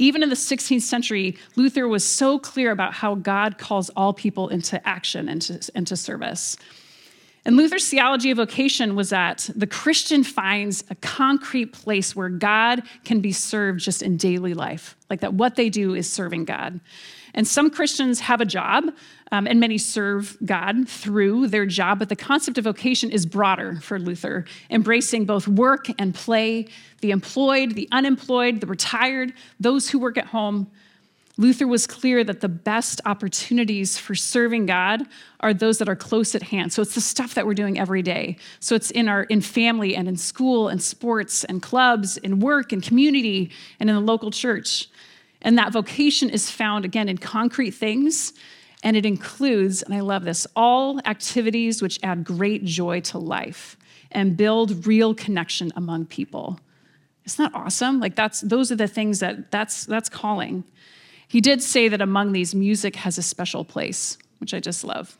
Even 0.00 0.22
in 0.22 0.30
the 0.30 0.34
16th 0.34 0.80
century, 0.80 1.36
Luther 1.56 1.86
was 1.86 2.02
so 2.02 2.38
clear 2.38 2.70
about 2.70 2.94
how 2.94 3.14
God 3.14 3.58
calls 3.58 3.90
all 3.90 4.14
people 4.14 4.48
into 4.48 4.86
action 4.88 5.28
and 5.28 5.42
to, 5.42 5.70
into 5.74 5.94
service. 5.94 6.56
And 7.44 7.54
Luther's 7.54 7.86
theology 7.86 8.30
of 8.30 8.38
vocation 8.38 8.96
was 8.96 9.10
that 9.10 9.50
the 9.54 9.66
Christian 9.66 10.24
finds 10.24 10.84
a 10.88 10.94
concrete 10.94 11.72
place 11.72 12.16
where 12.16 12.30
God 12.30 12.82
can 13.04 13.20
be 13.20 13.30
served 13.30 13.80
just 13.80 14.00
in 14.00 14.16
daily 14.16 14.54
life, 14.54 14.96
like 15.10 15.20
that 15.20 15.34
what 15.34 15.56
they 15.56 15.68
do 15.68 15.94
is 15.94 16.10
serving 16.10 16.46
God. 16.46 16.80
And 17.34 17.46
some 17.46 17.68
Christians 17.68 18.20
have 18.20 18.40
a 18.40 18.46
job, 18.46 18.92
um, 19.32 19.46
and 19.46 19.60
many 19.60 19.78
serve 19.78 20.36
God 20.44 20.88
through 20.88 21.48
their 21.48 21.66
job, 21.66 21.98
but 21.98 22.08
the 22.08 22.16
concept 22.16 22.58
of 22.58 22.64
vocation 22.64 23.10
is 23.10 23.26
broader 23.26 23.80
for 23.80 23.98
Luther, 23.98 24.44
embracing 24.70 25.24
both 25.24 25.46
work 25.46 25.86
and 25.98 26.14
play, 26.14 26.66
the 27.00 27.10
employed, 27.10 27.74
the 27.74 27.88
unemployed, 27.92 28.60
the 28.60 28.66
retired, 28.66 29.32
those 29.58 29.88
who 29.88 29.98
work 29.98 30.18
at 30.18 30.26
home, 30.26 30.70
Luther 31.40 31.66
was 31.66 31.86
clear 31.86 32.22
that 32.22 32.40
the 32.40 32.50
best 32.50 33.00
opportunities 33.06 33.96
for 33.96 34.14
serving 34.14 34.66
God 34.66 35.04
are 35.40 35.54
those 35.54 35.78
that 35.78 35.88
are 35.88 35.96
close 35.96 36.34
at 36.34 36.42
hand. 36.42 36.70
So 36.70 36.82
it's 36.82 36.94
the 36.94 37.00
stuff 37.00 37.32
that 37.32 37.46
we're 37.46 37.54
doing 37.54 37.78
every 37.78 38.02
day. 38.02 38.36
So 38.60 38.74
it's 38.74 38.90
in 38.90 39.08
our 39.08 39.22
in 39.22 39.40
family 39.40 39.96
and 39.96 40.06
in 40.06 40.18
school 40.18 40.68
and 40.68 40.82
sports 40.82 41.44
and 41.44 41.62
clubs, 41.62 42.18
in 42.18 42.40
work 42.40 42.72
and 42.72 42.82
community 42.82 43.50
and 43.80 43.88
in 43.88 43.96
the 43.96 44.02
local 44.02 44.30
church. 44.30 44.90
And 45.40 45.56
that 45.56 45.72
vocation 45.72 46.28
is 46.28 46.50
found 46.50 46.84
again 46.84 47.08
in 47.08 47.16
concrete 47.16 47.70
things 47.70 48.34
and 48.82 48.96
it 48.96 49.04
includes, 49.04 49.82
and 49.82 49.94
I 49.94 50.00
love 50.00 50.24
this, 50.24 50.46
all 50.56 51.00
activities 51.04 51.82
which 51.82 51.98
add 52.02 52.24
great 52.24 52.64
joy 52.64 53.00
to 53.00 53.18
life 53.18 53.76
and 54.10 54.36
build 54.36 54.86
real 54.86 55.14
connection 55.14 55.70
among 55.76 56.06
people. 56.06 56.58
Isn't 57.24 57.52
that 57.52 57.58
awesome? 57.58 58.00
Like 58.00 58.16
that's 58.16 58.40
those 58.40 58.72
are 58.72 58.76
the 58.76 58.88
things 58.88 59.20
that 59.20 59.50
that's 59.50 59.84
that's 59.84 60.08
calling. 60.08 60.64
He 61.28 61.40
did 61.40 61.62
say 61.62 61.88
that 61.88 62.00
among 62.00 62.32
these, 62.32 62.54
music 62.54 62.96
has 62.96 63.18
a 63.18 63.22
special 63.22 63.64
place, 63.64 64.18
which 64.38 64.52
I 64.52 64.58
just 64.58 64.82
love. 64.82 65.16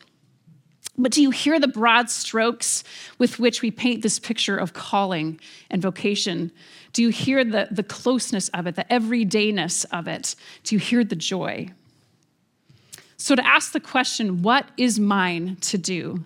But 0.98 1.12
do 1.12 1.22
you 1.22 1.30
hear 1.30 1.60
the 1.60 1.68
broad 1.68 2.10
strokes 2.10 2.82
with 3.18 3.38
which 3.38 3.62
we 3.62 3.70
paint 3.70 4.02
this 4.02 4.18
picture 4.18 4.56
of 4.56 4.72
calling 4.72 5.38
and 5.70 5.80
vocation? 5.80 6.50
Do 6.92 7.02
you 7.02 7.10
hear 7.10 7.44
the, 7.44 7.68
the 7.70 7.84
closeness 7.84 8.48
of 8.50 8.66
it, 8.66 8.74
the 8.74 8.84
everydayness 8.90 9.86
of 9.92 10.08
it? 10.08 10.34
Do 10.64 10.74
you 10.74 10.80
hear 10.80 11.04
the 11.04 11.16
joy? 11.16 11.70
So, 13.20 13.34
to 13.34 13.46
ask 13.46 13.72
the 13.72 13.80
question, 13.80 14.40
what 14.40 14.66
is 14.78 14.98
mine 14.98 15.58
to 15.60 15.76
do? 15.76 16.24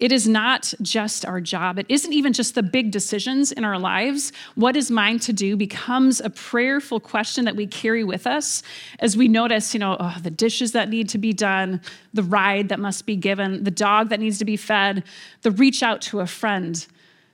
It 0.00 0.10
is 0.10 0.26
not 0.26 0.74
just 0.82 1.24
our 1.24 1.40
job. 1.40 1.78
It 1.78 1.86
isn't 1.88 2.12
even 2.12 2.32
just 2.32 2.56
the 2.56 2.62
big 2.64 2.90
decisions 2.90 3.52
in 3.52 3.62
our 3.62 3.78
lives. 3.78 4.32
What 4.56 4.74
is 4.74 4.90
mine 4.90 5.20
to 5.20 5.32
do 5.32 5.56
becomes 5.56 6.20
a 6.20 6.28
prayerful 6.28 6.98
question 6.98 7.44
that 7.44 7.54
we 7.54 7.68
carry 7.68 8.02
with 8.02 8.26
us 8.26 8.64
as 8.98 9.16
we 9.16 9.28
notice, 9.28 9.74
you 9.74 9.78
know, 9.78 9.96
oh, 10.00 10.16
the 10.20 10.30
dishes 10.32 10.72
that 10.72 10.88
need 10.88 11.08
to 11.10 11.18
be 11.18 11.32
done, 11.32 11.80
the 12.12 12.24
ride 12.24 12.68
that 12.70 12.80
must 12.80 13.06
be 13.06 13.14
given, 13.14 13.62
the 13.62 13.70
dog 13.70 14.08
that 14.08 14.18
needs 14.18 14.38
to 14.38 14.44
be 14.44 14.56
fed, 14.56 15.04
the 15.42 15.52
reach 15.52 15.84
out 15.84 16.02
to 16.02 16.18
a 16.18 16.26
friend 16.26 16.84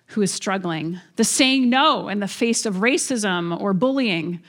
who 0.08 0.20
is 0.20 0.30
struggling, 0.30 1.00
the 1.16 1.24
saying 1.24 1.70
no 1.70 2.10
in 2.10 2.20
the 2.20 2.28
face 2.28 2.66
of 2.66 2.76
racism 2.76 3.58
or 3.58 3.72
bullying, 3.72 4.42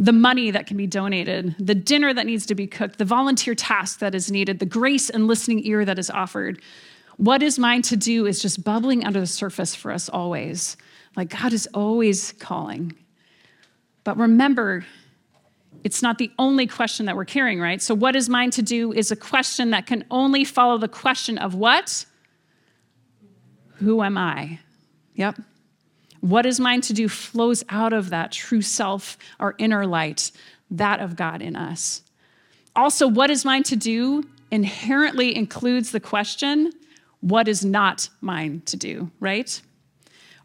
the 0.00 0.12
money 0.12 0.50
that 0.50 0.66
can 0.66 0.78
be 0.78 0.86
donated, 0.86 1.54
the 1.58 1.74
dinner 1.74 2.14
that 2.14 2.24
needs 2.24 2.46
to 2.46 2.54
be 2.54 2.66
cooked, 2.66 2.96
the 2.96 3.04
volunteer 3.04 3.54
task 3.54 3.98
that 3.98 4.14
is 4.14 4.32
needed, 4.32 4.58
the 4.58 4.64
grace 4.64 5.10
and 5.10 5.26
listening 5.26 5.64
ear 5.66 5.84
that 5.84 5.98
is 5.98 6.08
offered. 6.08 6.62
What 7.18 7.42
is 7.42 7.58
mine 7.58 7.82
to 7.82 7.98
do 7.98 8.24
is 8.24 8.40
just 8.40 8.64
bubbling 8.64 9.04
under 9.04 9.20
the 9.20 9.26
surface 9.26 9.74
for 9.74 9.92
us 9.92 10.08
always. 10.08 10.78
Like 11.16 11.28
God 11.28 11.52
is 11.52 11.68
always 11.74 12.32
calling. 12.32 12.94
But 14.02 14.16
remember, 14.16 14.86
it's 15.84 16.00
not 16.02 16.16
the 16.16 16.30
only 16.38 16.66
question 16.66 17.04
that 17.04 17.14
we're 17.14 17.26
carrying, 17.26 17.60
right? 17.60 17.82
So, 17.82 17.94
what 17.94 18.16
is 18.16 18.30
mine 18.30 18.50
to 18.52 18.62
do 18.62 18.92
is 18.92 19.10
a 19.10 19.16
question 19.16 19.70
that 19.70 19.86
can 19.86 20.06
only 20.10 20.44
follow 20.44 20.78
the 20.78 20.88
question 20.88 21.36
of 21.36 21.54
what? 21.54 22.06
Who 23.76 24.02
am 24.02 24.16
I? 24.16 24.60
Yep. 25.14 25.40
What 26.20 26.46
is 26.46 26.60
mine 26.60 26.80
to 26.82 26.92
do 26.92 27.08
flows 27.08 27.64
out 27.68 27.92
of 27.92 28.10
that 28.10 28.32
true 28.32 28.62
self, 28.62 29.16
our 29.38 29.54
inner 29.58 29.86
light, 29.86 30.30
that 30.70 31.00
of 31.00 31.16
God 31.16 31.42
in 31.42 31.56
us. 31.56 32.02
Also, 32.76 33.08
what 33.08 33.30
is 33.30 33.44
mine 33.44 33.62
to 33.64 33.76
do 33.76 34.24
inherently 34.50 35.36
includes 35.36 35.90
the 35.90 36.00
question 36.00 36.72
what 37.20 37.48
is 37.48 37.64
not 37.64 38.08
mine 38.22 38.62
to 38.64 38.76
do, 38.76 39.10
right? 39.20 39.60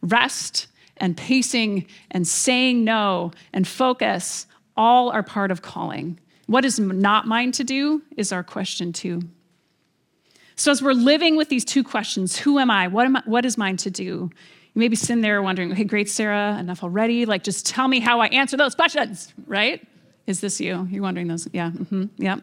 Rest 0.01 0.67
and 0.97 1.15
pacing 1.15 1.85
and 2.11 2.27
saying 2.27 2.83
no 2.83 3.31
and 3.53 3.65
focus 3.65 4.45
all 4.75 5.09
are 5.09 5.23
part 5.23 5.51
of 5.51 5.61
calling. 5.61 6.19
What 6.47 6.65
is 6.65 6.79
not 6.79 7.27
mine 7.27 7.53
to 7.53 7.63
do 7.63 8.01
is 8.17 8.31
our 8.33 8.43
question 8.43 8.91
too. 8.91 9.21
So, 10.57 10.71
as 10.71 10.81
we're 10.81 10.93
living 10.93 11.35
with 11.35 11.49
these 11.49 11.65
two 11.65 11.83
questions, 11.83 12.38
who 12.38 12.59
am 12.59 12.71
I? 12.71 12.88
What, 12.88 13.05
am 13.05 13.17
I, 13.17 13.21
what 13.25 13.45
is 13.45 13.57
mine 13.57 13.77
to 13.77 13.89
do? 13.89 14.29
You 14.75 14.79
may 14.79 14.89
be 14.89 14.97
sitting 14.97 15.21
there 15.21 15.41
wondering, 15.41 15.71
okay, 15.71 15.85
great, 15.85 16.09
Sarah, 16.09 16.57
enough 16.59 16.83
already. 16.83 17.25
Like, 17.25 17.43
just 17.43 17.65
tell 17.65 17.88
me 17.88 18.01
how 18.01 18.19
I 18.19 18.27
answer 18.27 18.57
those 18.57 18.75
questions, 18.75 19.33
right? 19.47 19.81
Is 20.27 20.41
this 20.41 20.59
you? 20.59 20.85
You're 20.91 21.01
wondering 21.01 21.29
those? 21.29 21.47
Yeah, 21.53 21.71
mm-hmm, 21.71 22.05
yeah. 22.17 22.38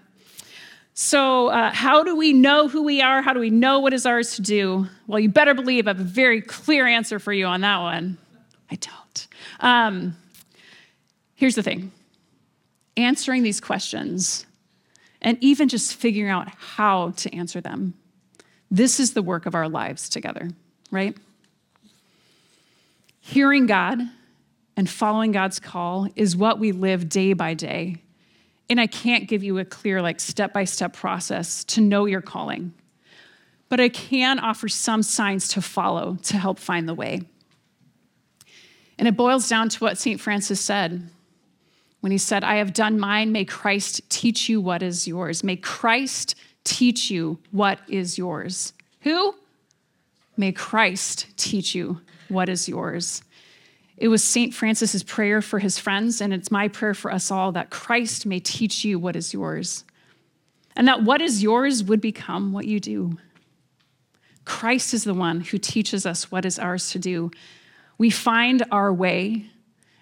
So, 0.95 1.49
uh, 1.49 1.71
how 1.73 2.03
do 2.03 2.17
we 2.17 2.33
know 2.33 2.69
who 2.69 2.83
we 2.85 3.03
are? 3.03 3.21
How 3.21 3.35
do 3.35 3.41
we 3.41 3.51
know 3.51 3.81
what 3.81 3.93
is 3.93 4.07
ours 4.07 4.37
to 4.37 4.43
do? 4.43 4.87
Well, 5.07 5.21
you 5.21 5.29
better 5.29 5.53
believe 5.53 5.87
I 5.87 5.91
have 5.91 6.01
a 6.01 6.05
very 6.05 6.41
clear 6.41 6.87
answer 6.87 7.19
for 7.19 7.35
you 7.35 7.45
on 7.45 7.61
that 7.61 7.79
one. 7.81 8.17
I 8.71 8.77
don't. 8.77 9.29
Um, 9.61 10.17
here's 11.35 11.55
the 11.55 11.63
thing 11.63 11.93
answering 12.97 13.43
these 13.43 13.61
questions 13.61 14.47
and 15.21 15.37
even 15.43 15.69
just 15.69 15.97
figuring 15.97 16.31
out 16.31 16.49
how 16.57 17.11
to 17.11 17.35
answer 17.35 17.61
them, 17.61 17.93
this 18.71 18.99
is 18.99 19.13
the 19.13 19.23
work 19.23 19.45
of 19.45 19.55
our 19.55 19.69
lives 19.69 20.09
together, 20.09 20.51
right? 20.91 21.15
Hearing 23.25 23.65
God 23.65 23.99
and 24.77 24.91
following 24.91 25.33
God's 25.33 25.59
call 25.59 26.09
is 26.17 26.37
what 26.37 26.59
we 26.59 26.73
live 26.73 27.09
day 27.09 27.33
by 27.33 27.55
day 27.55 28.03
and 28.73 28.81
I 28.81 28.87
can't 28.87 29.29
give 29.29 29.45
you 29.45 29.59
a 29.59 29.67
clear, 29.67 30.01
like, 30.01 30.19
step 30.19 30.55
by 30.55 30.65
step 30.65 30.95
process 30.95 31.63
to 31.65 31.83
know 31.83 32.07
your 32.07 32.23
calling. 32.23 32.73
But 33.69 33.81
I 33.81 33.91
can 33.91 34.39
offer 34.39 34.67
some 34.67 35.03
signs 35.03 35.49
to 35.49 35.61
follow 35.61 36.17
to 36.23 36.39
help 36.39 36.59
find 36.59 36.89
the 36.89 36.95
way. 36.95 37.21
And 38.99 39.07
it 39.07 39.15
boils 39.15 39.47
down 39.47 39.69
to 39.69 39.79
what 39.81 39.99
St. 39.99 40.19
Francis 40.19 40.59
said 40.59 41.07
when 42.01 42.13
he 42.13 42.19
said, 42.19 42.45
I 42.45 42.57
have 42.57 42.73
done 42.73 42.99
mine, 42.99 43.31
may 43.31 43.45
Christ 43.45 44.09
teach 44.09 44.49
you 44.49 44.59
what 44.59 44.83
is 44.83 45.07
yours. 45.07 45.45
May 45.45 45.57
Christ 45.57 46.35
teach 46.65 47.11
you 47.11 47.41
what 47.51 47.79
is 47.89 48.17
yours. 48.17 48.73
Who? 49.01 49.35
May 50.37 50.53
Christ 50.53 51.27
teach 51.37 51.75
you 51.75 52.01
what 52.33 52.49
is 52.49 52.69
yours. 52.69 53.23
It 53.97 54.09
was 54.09 54.25
St. 54.25 54.53
Francis's 54.53 55.03
prayer 55.03 55.41
for 55.41 55.59
his 55.59 55.79
friends, 55.79 56.21
and 56.21 56.33
it's 56.33 56.51
my 56.51 56.69
prayer 56.69 56.95
for 56.95 57.13
us 57.13 57.31
all 57.31 57.53
that 57.53 57.71
Christ 57.71 58.27
may 58.27 58.41
teach 58.41 58.85
you 58.85 58.99
what 58.99 59.15
is 59.15 59.33
yours, 59.33 59.85
and 60.75 60.89
that 60.89 61.03
what 61.03 61.21
is 61.21 61.43
yours 61.43 61.85
would 61.85 62.01
become 62.01 62.53
what 62.53 62.67
you 62.67 62.81
do. 62.81 63.19
Christ 64.45 64.93
is 64.93 65.05
the 65.05 65.15
one 65.15 65.41
who 65.41 65.59
teaches 65.59 66.05
us 66.05 66.33
what 66.33 66.45
is 66.45 66.59
ours 66.59 66.91
to 66.91 66.99
do. 66.99 67.31
We 67.99 68.11
find 68.11 68.65
our 68.73 68.93
way 68.93 69.47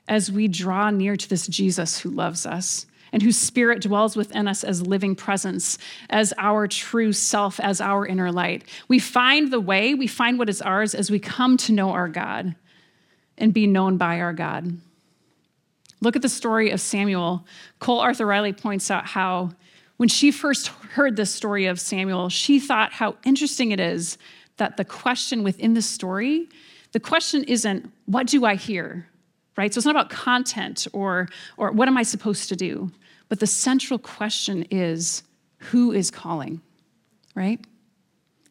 as 0.08 0.32
we 0.32 0.48
draw 0.48 0.90
near 0.90 1.16
to 1.16 1.28
this 1.28 1.46
Jesus 1.46 1.98
who 1.98 2.10
loves 2.10 2.46
us, 2.46 2.86
and 3.12 3.22
whose 3.22 3.36
spirit 3.36 3.82
dwells 3.82 4.16
within 4.16 4.46
us 4.46 4.64
as 4.64 4.86
living 4.86 5.14
presence, 5.14 5.78
as 6.08 6.32
our 6.38 6.66
true 6.66 7.12
self, 7.12 7.58
as 7.60 7.80
our 7.80 8.06
inner 8.06 8.30
light. 8.30 8.64
We 8.88 8.98
find 8.98 9.52
the 9.52 9.60
way, 9.60 9.94
we 9.94 10.06
find 10.06 10.38
what 10.38 10.48
is 10.48 10.62
ours 10.62 10.94
as 10.94 11.10
we 11.10 11.18
come 11.18 11.56
to 11.58 11.72
know 11.72 11.90
our 11.90 12.08
God 12.08 12.54
and 13.38 13.52
be 13.52 13.66
known 13.66 13.96
by 13.96 14.20
our 14.20 14.32
God. 14.32 14.78
Look 16.00 16.16
at 16.16 16.22
the 16.22 16.28
story 16.28 16.70
of 16.70 16.80
Samuel. 16.80 17.46
Cole 17.78 18.00
Arthur 18.00 18.26
Riley 18.26 18.52
points 18.52 18.90
out 18.90 19.06
how, 19.06 19.50
when 19.96 20.08
she 20.08 20.30
first 20.30 20.68
heard 20.68 21.16
this 21.16 21.34
story 21.34 21.66
of 21.66 21.78
Samuel, 21.78 22.28
she 22.28 22.58
thought 22.58 22.92
how 22.92 23.16
interesting 23.24 23.70
it 23.70 23.80
is 23.80 24.16
that 24.56 24.76
the 24.76 24.84
question 24.84 25.42
within 25.42 25.74
the 25.74 25.82
story, 25.82 26.48
the 26.92 27.00
question 27.00 27.44
isn't, 27.44 27.90
What 28.06 28.26
do 28.26 28.44
I 28.44 28.54
hear? 28.54 29.06
right? 29.60 29.74
So 29.74 29.78
it's 29.78 29.84
not 29.84 29.90
about 29.90 30.08
content 30.08 30.86
or, 30.94 31.28
or 31.58 31.70
what 31.72 31.86
am 31.86 31.98
I 31.98 32.02
supposed 32.02 32.48
to 32.48 32.56
do? 32.56 32.90
But 33.30 33.40
the 33.40 33.46
central 33.46 33.98
question 33.98 34.66
is 34.70 35.22
who 35.56 35.92
is 35.92 36.10
calling, 36.10 36.60
right? 37.34 37.60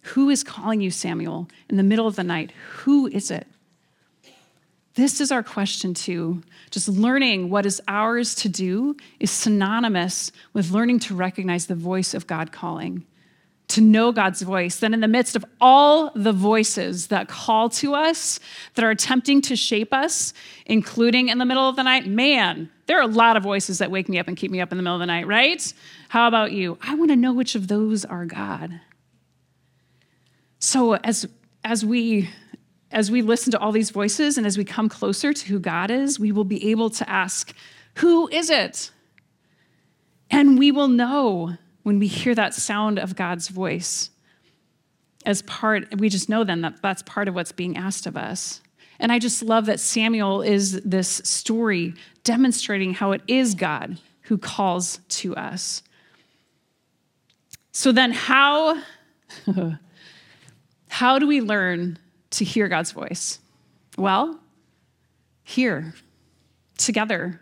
Who 0.02 0.30
is 0.30 0.44
calling 0.44 0.82
you, 0.82 0.90
Samuel, 0.90 1.48
in 1.70 1.78
the 1.78 1.84
middle 1.84 2.08
of 2.08 2.16
the 2.16 2.24
night? 2.24 2.52
Who 2.78 3.06
is 3.08 3.30
it? 3.30 3.46
This 4.96 5.22
is 5.22 5.32
our 5.32 5.44
question, 5.44 5.94
too. 5.94 6.42
Just 6.72 6.88
learning 6.88 7.50
what 7.50 7.66
is 7.66 7.82
ours 7.88 8.34
to 8.36 8.50
do 8.50 8.96
is 9.20 9.30
synonymous 9.30 10.32
with 10.54 10.72
learning 10.72 11.00
to 11.00 11.16
recognize 11.16 11.68
the 11.68 11.76
voice 11.76 12.14
of 12.14 12.26
God 12.26 12.52
calling 12.52 13.06
to 13.70 13.82
know 13.82 14.12
God's 14.12 14.42
voice, 14.42 14.78
then 14.78 14.94
in 14.94 15.00
the 15.00 15.08
midst 15.08 15.36
of 15.36 15.46
all 15.62 16.12
the 16.16 16.34
voices 16.34 17.08
that 17.08 17.28
call 17.28 17.70
to 17.70 17.94
us, 17.94 18.40
that 18.74 18.84
are 18.84 18.90
attempting 18.90 19.42
to 19.44 19.56
shape 19.56 19.94
us, 19.94 20.34
including 20.66 21.30
in 21.30 21.38
the 21.38 21.46
middle 21.46 21.70
of 21.70 21.76
the 21.76 21.84
night, 21.84 22.08
man, 22.08 22.70
there 22.88 22.98
are 22.98 23.04
a 23.04 23.08
lot 23.08 23.38
of 23.38 23.44
voices 23.44 23.78
that 23.78 23.92
wake 23.92 24.10
me 24.10 24.18
up 24.20 24.28
and 24.28 24.36
keep 24.36 24.50
me 24.52 24.60
up 24.60 24.72
in 24.72 24.78
the 24.78 24.84
middle 24.84 24.96
of 24.96 25.00
the 25.00 25.06
night, 25.06 25.28
right? 25.28 25.74
How 26.10 26.28
about 26.28 26.52
you? 26.52 26.78
I 26.82 26.96
want 26.96 27.12
to 27.12 27.16
know 27.16 27.32
which 27.32 27.54
of 27.54 27.68
those 27.68 28.06
are 28.06 28.26
God. 28.26 28.82
So 30.58 30.96
as 30.96 31.28
as 31.64 31.86
we 31.86 32.30
as 32.92 33.12
we 33.12 33.22
listen 33.22 33.52
to 33.52 33.60
all 33.60 33.72
these 33.72 33.92
voices 33.92 34.38
and 34.38 34.48
as 34.48 34.58
we 34.58 34.66
come 34.66 34.90
closer 34.90 35.32
to 35.32 35.46
who 35.46 35.60
God 35.60 35.92
is, 35.92 36.20
we 36.20 36.32
will 36.32 36.44
be 36.44 36.72
able 36.72 36.90
to 36.90 37.08
ask, 37.08 37.54
who 37.98 38.28
is 38.30 38.50
it? 38.50 38.90
And 40.32 40.58
we 40.58 40.72
will 40.72 40.88
know 40.88 41.58
when 41.84 42.00
we 42.00 42.08
hear 42.08 42.36
that 42.36 42.54
sound 42.54 43.00
of 43.00 43.16
God's 43.16 43.48
voice 43.48 44.10
as 45.26 45.42
part, 45.44 46.00
we 46.00 46.10
just 46.10 46.30
know 46.30 46.44
then 46.44 46.62
that 46.62 46.82
that's 46.82 47.04
part 47.04 47.28
of 47.28 47.36
what's 47.36 47.52
being 47.52 47.78
asked 47.78 48.06
of 48.06 48.16
us. 48.16 48.62
And 49.00 49.12
I 49.12 49.20
just 49.20 49.42
love 49.42 49.66
that 49.68 49.80
Samuel 49.80 50.42
is 50.42 50.82
this 50.82 51.22
story 51.24 51.94
demonstrating 52.24 52.94
how 52.94 53.14
it 53.14 53.22
is 53.28 53.56
God 53.56 54.00
who 54.24 54.38
calls 54.38 55.00
to 55.10 55.36
us. 55.36 55.82
So 57.72 57.92
then, 57.92 58.12
how, 58.12 58.82
how 60.90 61.20
do 61.20 61.28
we 61.28 61.40
learn 61.42 61.98
to 62.32 62.44
hear 62.44 62.68
God's 62.68 62.92
voice? 62.92 63.40
Well, 63.98 64.40
here, 65.44 65.94
together, 66.78 67.42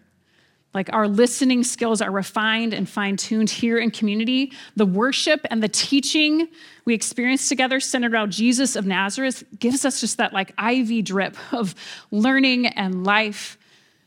like 0.74 0.92
our 0.94 1.08
listening 1.08 1.64
skills 1.64 2.02
are 2.02 2.12
refined 2.12 2.74
and 2.74 2.88
fine 2.88 3.18
tuned 3.18 3.50
here 3.50 3.78
in 3.78 3.90
community. 3.90 4.52
The 4.76 4.86
worship 4.86 5.42
and 5.50 5.64
the 5.64 5.70
teaching 5.70 6.48
we 6.86 6.94
experience 6.94 7.50
together, 7.50 7.80
centered 7.80 8.14
around 8.14 8.32
Jesus 8.32 8.76
of 8.76 8.86
Nazareth, 8.86 9.44
gives 9.60 9.86
us 9.86 10.02
just 10.02 10.18
that 10.18 10.34
like 10.34 10.54
IV 10.62 11.06
drip 11.06 11.36
of 11.54 11.74
learning 12.12 12.68
and 12.68 13.04
life 13.06 13.58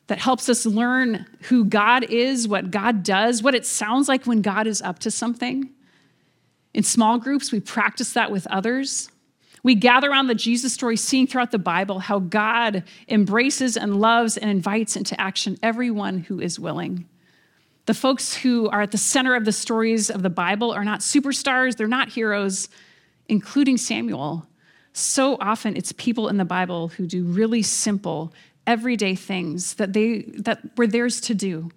that 0.07 0.19
helps 0.19 0.49
us 0.49 0.67
learn 0.67 1.25
who 1.43 1.65
God 1.65 2.05
is, 2.05 2.49
what 2.49 2.71
God 2.71 3.03
does, 3.03 3.43
what 3.43 3.55
it 3.55 3.65
sounds 3.65 4.09
like 4.09 4.27
when 4.27 4.43
God 4.43 4.67
is 4.67 4.83
up 4.83 4.99
to 5.01 5.11
something. 5.11 5.71
In 6.75 6.83
small 6.83 7.19
groups, 7.19 7.53
we 7.53 7.61
practice 7.61 8.13
that 8.15 8.31
with 8.31 8.47
others. 8.49 9.11
We 9.63 9.75
gather 9.75 10.11
around 10.11 10.29
the 10.29 10.35
Jesus 10.35 10.73
story, 10.73 10.97
seeing 10.97 11.27
throughout 11.27 11.51
the 11.51 11.59
Bible 11.59 11.99
how 11.99 12.19
God 12.19 12.85
embraces 13.09 13.77
and 13.77 14.01
loves 14.01 14.37
and 14.37 14.51
invites 14.51 14.97
into 14.97 15.21
action 15.21 15.59
everyone 15.63 16.19
who 16.21 16.41
is 16.41 16.59
willing. 16.59 17.07
The 17.87 17.95
folks 17.95 18.35
who 18.35 18.69
are 18.69 18.83
at 18.83 18.93
the 18.93 18.99
center 18.99 19.35
of 19.35 19.45
the 19.45 19.53
stories 19.53 20.11
of 20.11 20.23
the 20.23 20.31
Bible 20.31 20.71
are 20.71 20.85
not 20.85 21.01
superstars, 21.01 21.77
they're 21.77 21.89
not 21.89 22.11
heroes, 22.11 22.69
including 23.29 23.77
Samuel. 23.77 24.47
So 24.93 25.37
often 25.41 25.77
it's 25.77 25.93
people 25.93 26.29
in 26.29 26.37
the 26.37 26.45
Bible 26.45 26.89
who 26.89 27.07
do 27.07 27.25
really 27.25 27.63
simple, 27.63 28.33
everyday 28.67 29.15
things 29.15 29.75
that 29.75 29.93
they 29.93 30.23
that 30.39 30.61
were 30.77 30.87
theirs 30.87 31.21
to 31.23 31.35
do 31.35 31.71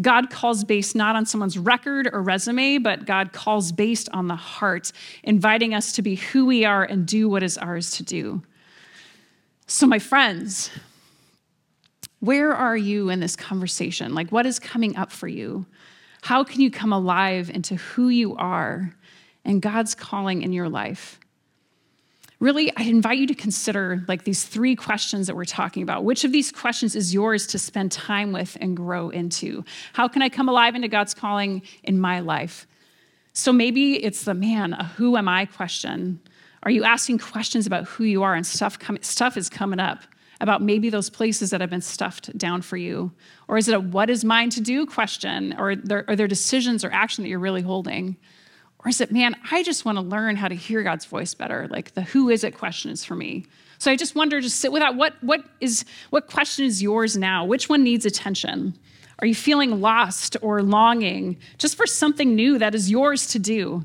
God 0.00 0.30
calls 0.30 0.64
based 0.64 0.94
not 0.94 1.16
on 1.16 1.26
someone's 1.26 1.58
record 1.58 2.08
or 2.12 2.22
resume, 2.22 2.78
but 2.78 3.06
God 3.06 3.32
calls 3.32 3.72
based 3.72 4.08
on 4.12 4.28
the 4.28 4.36
heart, 4.36 4.92
inviting 5.22 5.74
us 5.74 5.92
to 5.92 6.02
be 6.02 6.16
who 6.16 6.46
we 6.46 6.64
are 6.64 6.84
and 6.84 7.06
do 7.06 7.28
what 7.28 7.42
is 7.42 7.58
ours 7.58 7.92
to 7.92 8.02
do. 8.02 8.42
So, 9.66 9.86
my 9.86 9.98
friends, 9.98 10.70
where 12.20 12.54
are 12.54 12.76
you 12.76 13.10
in 13.10 13.20
this 13.20 13.36
conversation? 13.36 14.14
Like, 14.14 14.30
what 14.30 14.46
is 14.46 14.58
coming 14.58 14.96
up 14.96 15.10
for 15.12 15.28
you? 15.28 15.66
How 16.22 16.44
can 16.44 16.60
you 16.60 16.70
come 16.70 16.92
alive 16.92 17.50
into 17.50 17.76
who 17.76 18.08
you 18.08 18.36
are 18.36 18.94
and 19.44 19.62
God's 19.62 19.94
calling 19.94 20.42
in 20.42 20.52
your 20.52 20.68
life? 20.68 21.20
Really 22.38 22.70
i 22.76 22.82
invite 22.82 23.18
you 23.18 23.26
to 23.26 23.34
consider 23.34 24.04
like 24.08 24.24
these 24.24 24.44
three 24.44 24.76
questions 24.76 25.26
that 25.26 25.36
we're 25.36 25.44
talking 25.44 25.82
about. 25.82 26.04
Which 26.04 26.24
of 26.24 26.32
these 26.32 26.52
questions 26.52 26.94
is 26.94 27.14
yours 27.14 27.46
to 27.48 27.58
spend 27.58 27.92
time 27.92 28.32
with 28.32 28.56
and 28.60 28.76
grow 28.76 29.10
into? 29.10 29.64
How 29.92 30.08
can 30.08 30.22
i 30.22 30.28
come 30.28 30.48
alive 30.48 30.74
into 30.74 30.88
god's 30.88 31.14
calling 31.14 31.62
in 31.82 31.98
my 31.98 32.20
life? 32.20 32.66
So 33.32 33.52
maybe 33.52 34.02
it's 34.02 34.24
the 34.24 34.34
man 34.34 34.72
a 34.72 34.84
who 34.84 35.16
am 35.16 35.28
i? 35.28 35.46
question. 35.46 36.20
Are 36.62 36.70
you 36.70 36.84
asking 36.84 37.18
questions 37.18 37.66
about 37.66 37.86
who 37.86 38.04
you 38.04 38.22
are? 38.22 38.34
And 38.34 38.46
stuff 38.46 38.78
com- 38.78 38.98
stuff 39.02 39.36
is 39.36 39.48
coming 39.48 39.78
up 39.78 40.00
about 40.40 40.60
maybe 40.62 40.90
those 40.90 41.08
places 41.08 41.50
that 41.50 41.60
have 41.60 41.70
been 41.70 41.80
stuffed 41.80 42.36
down 42.36 42.60
for 42.60 42.76
you. 42.76 43.12
Or 43.48 43.56
is 43.56 43.68
it 43.68 43.74
a 43.74 43.80
what 43.80 44.10
is 44.10 44.24
mine 44.24 44.50
to 44.50 44.60
do 44.60 44.84
question? 44.84 45.54
Or 45.58 45.70
are 45.70 45.76
there, 45.76 46.04
are 46.08 46.16
there 46.16 46.26
decisions 46.26 46.84
or 46.84 46.90
action 46.92 47.24
that 47.24 47.28
you're 47.28 47.38
really 47.38 47.62
holding 47.62 48.16
or 48.86 48.88
is 48.88 49.00
it, 49.00 49.10
man, 49.10 49.34
I 49.50 49.64
just 49.64 49.84
want 49.84 49.98
to 49.98 50.02
learn 50.02 50.36
how 50.36 50.46
to 50.46 50.54
hear 50.54 50.84
God's 50.84 51.06
voice 51.06 51.34
better? 51.34 51.66
Like 51.68 51.94
the 51.94 52.02
who 52.02 52.30
is 52.30 52.44
it 52.44 52.56
question 52.56 52.92
is 52.92 53.04
for 53.04 53.16
me. 53.16 53.44
So 53.78 53.90
I 53.90 53.96
just 53.96 54.14
wonder, 54.14 54.40
just 54.40 54.60
sit 54.60 54.70
with 54.70 54.80
that. 54.80 54.94
What, 54.94 55.14
what, 55.22 55.40
is, 55.60 55.84
what 56.10 56.28
question 56.28 56.64
is 56.64 56.80
yours 56.80 57.16
now? 57.16 57.44
Which 57.44 57.68
one 57.68 57.82
needs 57.82 58.06
attention? 58.06 58.78
Are 59.18 59.26
you 59.26 59.34
feeling 59.34 59.80
lost 59.80 60.36
or 60.40 60.62
longing 60.62 61.36
just 61.58 61.74
for 61.74 61.84
something 61.84 62.36
new 62.36 62.58
that 62.58 62.76
is 62.76 62.88
yours 62.88 63.26
to 63.28 63.40
do? 63.40 63.84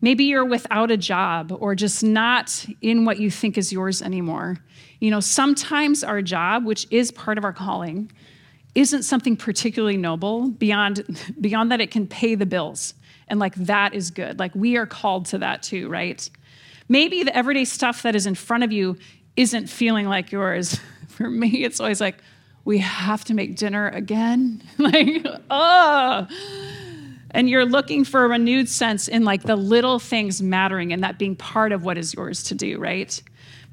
Maybe 0.00 0.24
you're 0.24 0.44
without 0.44 0.90
a 0.90 0.96
job 0.96 1.56
or 1.56 1.76
just 1.76 2.02
not 2.02 2.66
in 2.80 3.04
what 3.04 3.20
you 3.20 3.30
think 3.30 3.56
is 3.56 3.72
yours 3.72 4.02
anymore. 4.02 4.56
You 4.98 5.12
know, 5.12 5.20
sometimes 5.20 6.02
our 6.02 6.22
job, 6.22 6.64
which 6.64 6.88
is 6.90 7.12
part 7.12 7.38
of 7.38 7.44
our 7.44 7.52
calling, 7.52 8.10
isn't 8.74 9.04
something 9.04 9.36
particularly 9.36 9.96
noble 9.96 10.50
beyond, 10.50 11.04
beyond 11.40 11.70
that 11.70 11.80
it 11.80 11.92
can 11.92 12.08
pay 12.08 12.34
the 12.34 12.46
bills. 12.46 12.94
And 13.28 13.40
like 13.40 13.54
that 13.54 13.94
is 13.94 14.10
good. 14.10 14.38
Like 14.38 14.54
we 14.54 14.76
are 14.76 14.86
called 14.86 15.26
to 15.26 15.38
that 15.38 15.62
too, 15.62 15.88
right? 15.88 16.28
Maybe 16.88 17.22
the 17.22 17.34
everyday 17.34 17.64
stuff 17.64 18.02
that 18.02 18.14
is 18.14 18.26
in 18.26 18.34
front 18.34 18.64
of 18.64 18.72
you 18.72 18.96
isn't 19.36 19.68
feeling 19.68 20.06
like 20.06 20.32
yours. 20.32 20.78
For 21.08 21.30
me, 21.30 21.64
it's 21.64 21.80
always 21.80 22.00
like, 22.00 22.16
we 22.64 22.78
have 22.78 23.24
to 23.26 23.34
make 23.34 23.56
dinner 23.56 23.88
again. 23.88 24.62
like, 24.78 25.24
oh. 25.50 26.26
And 27.30 27.50
you're 27.50 27.66
looking 27.66 28.04
for 28.04 28.24
a 28.24 28.28
renewed 28.28 28.68
sense 28.68 29.08
in 29.08 29.24
like 29.24 29.42
the 29.42 29.56
little 29.56 29.98
things 29.98 30.40
mattering 30.40 30.92
and 30.92 31.02
that 31.02 31.18
being 31.18 31.34
part 31.34 31.72
of 31.72 31.84
what 31.84 31.98
is 31.98 32.14
yours 32.14 32.44
to 32.44 32.54
do, 32.54 32.78
right? 32.78 33.20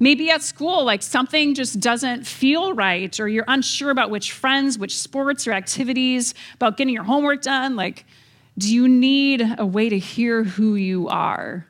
Maybe 0.00 0.30
at 0.30 0.42
school, 0.42 0.84
like 0.84 1.00
something 1.00 1.54
just 1.54 1.78
doesn't 1.78 2.26
feel 2.26 2.74
right, 2.74 3.18
or 3.20 3.28
you're 3.28 3.44
unsure 3.46 3.90
about 3.90 4.10
which 4.10 4.32
friends, 4.32 4.78
which 4.78 4.98
sports 4.98 5.46
or 5.46 5.52
activities, 5.52 6.34
about 6.54 6.76
getting 6.76 6.92
your 6.92 7.04
homework 7.04 7.42
done. 7.42 7.76
Like, 7.76 8.04
do 8.58 8.72
you 8.72 8.86
need 8.88 9.42
a 9.58 9.66
way 9.66 9.88
to 9.88 9.98
hear 9.98 10.44
who 10.44 10.74
you 10.74 11.08
are? 11.08 11.66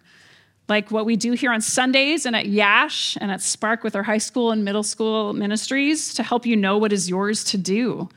Like 0.68 0.90
what 0.90 1.06
we 1.06 1.16
do 1.16 1.32
here 1.32 1.52
on 1.52 1.60
Sundays 1.60 2.24
and 2.26 2.34
at 2.34 2.46
Yash 2.46 3.16
and 3.20 3.30
at 3.30 3.40
Spark 3.40 3.84
with 3.84 3.94
our 3.94 4.02
high 4.02 4.18
school 4.18 4.52
and 4.52 4.64
middle 4.64 4.82
school 4.82 5.32
ministries 5.32 6.14
to 6.14 6.22
help 6.22 6.46
you 6.46 6.56
know 6.56 6.78
what 6.78 6.92
is 6.92 7.08
yours 7.08 7.44
to 7.44 7.58
do. 7.58 8.08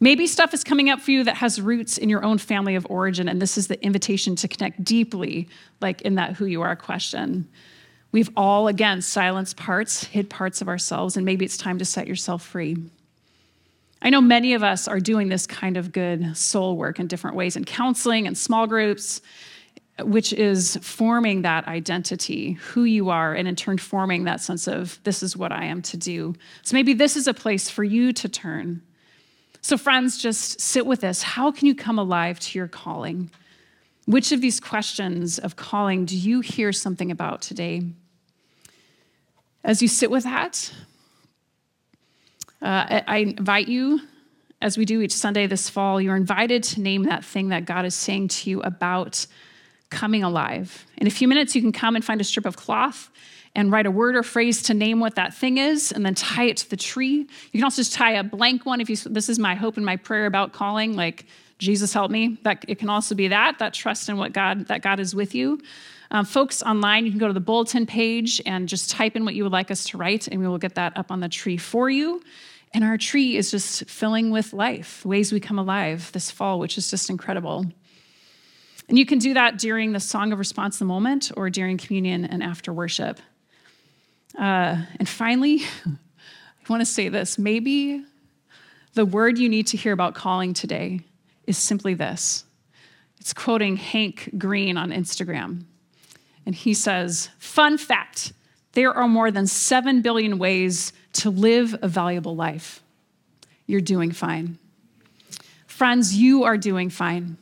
Maybe 0.00 0.26
stuff 0.26 0.52
is 0.52 0.64
coming 0.64 0.90
up 0.90 1.00
for 1.00 1.12
you 1.12 1.22
that 1.24 1.36
has 1.36 1.60
roots 1.60 1.96
in 1.96 2.08
your 2.08 2.24
own 2.24 2.38
family 2.38 2.74
of 2.74 2.84
origin, 2.90 3.28
and 3.28 3.40
this 3.40 3.56
is 3.56 3.68
the 3.68 3.82
invitation 3.84 4.34
to 4.36 4.48
connect 4.48 4.82
deeply, 4.82 5.48
like 5.80 6.02
in 6.02 6.16
that 6.16 6.32
who 6.34 6.46
you 6.46 6.60
are 6.62 6.74
question. 6.74 7.48
We've 8.10 8.30
all, 8.36 8.66
again, 8.66 9.00
silenced 9.00 9.56
parts, 9.56 10.04
hid 10.04 10.28
parts 10.28 10.60
of 10.60 10.68
ourselves, 10.68 11.16
and 11.16 11.24
maybe 11.24 11.44
it's 11.44 11.56
time 11.56 11.78
to 11.78 11.84
set 11.84 12.08
yourself 12.08 12.44
free. 12.44 12.76
I 14.04 14.10
know 14.10 14.20
many 14.20 14.54
of 14.54 14.64
us 14.64 14.88
are 14.88 14.98
doing 14.98 15.28
this 15.28 15.46
kind 15.46 15.76
of 15.76 15.92
good 15.92 16.36
soul 16.36 16.76
work 16.76 16.98
in 16.98 17.06
different 17.06 17.36
ways 17.36 17.56
in 17.56 17.64
counseling 17.64 18.26
and 18.26 18.36
small 18.36 18.66
groups, 18.66 19.22
which 20.00 20.32
is 20.32 20.76
forming 20.82 21.42
that 21.42 21.68
identity, 21.68 22.54
who 22.54 22.82
you 22.82 23.10
are, 23.10 23.32
and 23.32 23.46
in 23.46 23.54
turn 23.54 23.78
forming 23.78 24.24
that 24.24 24.40
sense 24.40 24.66
of 24.66 24.98
this 25.04 25.22
is 25.22 25.36
what 25.36 25.52
I 25.52 25.66
am 25.66 25.82
to 25.82 25.96
do. 25.96 26.34
So 26.62 26.74
maybe 26.74 26.94
this 26.94 27.16
is 27.16 27.28
a 27.28 27.34
place 27.34 27.70
for 27.70 27.84
you 27.84 28.12
to 28.14 28.28
turn. 28.28 28.82
So, 29.60 29.78
friends, 29.78 30.18
just 30.18 30.60
sit 30.60 30.84
with 30.84 31.02
this. 31.02 31.22
How 31.22 31.52
can 31.52 31.68
you 31.68 31.74
come 31.76 31.96
alive 31.96 32.40
to 32.40 32.58
your 32.58 32.66
calling? 32.66 33.30
Which 34.06 34.32
of 34.32 34.40
these 34.40 34.58
questions 34.58 35.38
of 35.38 35.54
calling 35.54 36.04
do 36.06 36.16
you 36.16 36.40
hear 36.40 36.72
something 36.72 37.12
about 37.12 37.40
today? 37.40 37.82
As 39.62 39.80
you 39.80 39.86
sit 39.86 40.10
with 40.10 40.24
that, 40.24 40.72
uh, 42.62 43.02
I 43.06 43.18
invite 43.18 43.68
you, 43.68 44.00
as 44.60 44.78
we 44.78 44.84
do 44.84 45.00
each 45.00 45.12
Sunday 45.12 45.46
this 45.46 45.68
fall, 45.68 46.00
you're 46.00 46.16
invited 46.16 46.62
to 46.62 46.80
name 46.80 47.04
that 47.04 47.24
thing 47.24 47.48
that 47.48 47.64
God 47.64 47.84
is 47.84 47.94
saying 47.94 48.28
to 48.28 48.50
you 48.50 48.60
about 48.62 49.26
coming 49.90 50.22
alive. 50.22 50.86
In 50.96 51.06
a 51.06 51.10
few 51.10 51.26
minutes, 51.26 51.54
you 51.54 51.60
can 51.60 51.72
come 51.72 51.96
and 51.96 52.04
find 52.04 52.20
a 52.20 52.24
strip 52.24 52.46
of 52.46 52.56
cloth 52.56 53.10
and 53.54 53.70
write 53.70 53.86
a 53.86 53.90
word 53.90 54.16
or 54.16 54.22
phrase 54.22 54.62
to 54.62 54.74
name 54.74 55.00
what 55.00 55.16
that 55.16 55.34
thing 55.34 55.58
is 55.58 55.92
and 55.92 56.06
then 56.06 56.14
tie 56.14 56.44
it 56.44 56.56
to 56.58 56.70
the 56.70 56.76
tree. 56.76 57.26
You 57.52 57.58
can 57.58 57.64
also 57.64 57.80
just 57.80 57.92
tie 57.92 58.12
a 58.12 58.22
blank 58.22 58.64
one 58.64 58.80
if 58.80 58.88
you 58.88 58.96
this 58.96 59.28
is 59.28 59.38
my 59.38 59.54
hope 59.54 59.76
and 59.76 59.84
my 59.84 59.96
prayer 59.96 60.26
about 60.26 60.52
calling 60.52 60.96
like 60.96 61.26
Jesus 61.58 61.92
help 61.92 62.10
me. 62.10 62.38
That 62.44 62.64
it 62.66 62.78
can 62.78 62.88
also 62.88 63.14
be 63.14 63.28
that 63.28 63.58
that 63.58 63.74
trust 63.74 64.08
in 64.08 64.16
what 64.16 64.32
God 64.32 64.68
that 64.68 64.82
God 64.82 65.00
is 65.00 65.14
with 65.14 65.34
you. 65.34 65.60
Um, 66.10 66.26
folks 66.26 66.62
online, 66.62 67.06
you 67.06 67.10
can 67.10 67.18
go 67.18 67.26
to 67.26 67.32
the 67.32 67.40
bulletin 67.40 67.86
page 67.86 68.40
and 68.44 68.68
just 68.68 68.90
type 68.90 69.16
in 69.16 69.24
what 69.24 69.34
you 69.34 69.42
would 69.44 69.52
like 69.52 69.70
us 69.70 69.84
to 69.84 69.96
write, 69.96 70.28
and 70.28 70.40
we 70.40 70.46
will 70.46 70.58
get 70.58 70.74
that 70.74 70.96
up 70.96 71.10
on 71.10 71.20
the 71.20 71.28
tree 71.28 71.56
for 71.56 71.88
you. 71.88 72.22
And 72.74 72.84
our 72.84 72.96
tree 72.96 73.36
is 73.36 73.50
just 73.50 73.88
filling 73.88 74.30
with 74.30 74.52
life, 74.52 75.04
ways 75.04 75.32
we 75.32 75.40
come 75.40 75.58
alive 75.58 76.10
this 76.12 76.30
fall, 76.30 76.58
which 76.58 76.78
is 76.78 76.90
just 76.90 77.10
incredible. 77.10 77.66
And 78.88 78.98
you 78.98 79.06
can 79.06 79.18
do 79.18 79.34
that 79.34 79.58
during 79.58 79.92
the 79.92 80.00
song 80.00 80.32
of 80.32 80.38
response, 80.38 80.78
the 80.78 80.84
moment, 80.84 81.30
or 81.36 81.50
during 81.50 81.78
communion 81.78 82.24
and 82.24 82.42
after 82.42 82.72
worship. 82.72 83.20
Uh, 84.38 84.82
and 84.98 85.08
finally, 85.08 85.62
I 85.86 86.68
want 86.68 86.80
to 86.80 86.86
say 86.86 87.08
this 87.08 87.38
maybe 87.38 88.04
the 88.94 89.04
word 89.04 89.38
you 89.38 89.48
need 89.48 89.66
to 89.68 89.76
hear 89.76 89.92
about 89.92 90.14
calling 90.14 90.54
today 90.54 91.00
is 91.46 91.58
simply 91.58 91.94
this 91.94 92.44
it's 93.18 93.32
quoting 93.32 93.76
Hank 93.76 94.30
Green 94.36 94.76
on 94.76 94.90
Instagram. 94.90 95.64
And 96.44 96.54
he 96.54 96.74
says, 96.74 97.30
Fun 97.38 97.78
fact 97.78 98.32
there 98.72 98.92
are 98.92 99.06
more 99.06 99.30
than 99.30 99.46
7 99.46 100.02
billion 100.02 100.38
ways 100.38 100.92
to 101.14 101.30
live 101.30 101.76
a 101.82 101.88
valuable 101.88 102.34
life. 102.34 102.82
You're 103.66 103.80
doing 103.80 104.12
fine. 104.12 104.58
Friends, 105.66 106.14
you 106.14 106.44
are 106.44 106.56
doing 106.56 106.90
fine. 106.90 107.36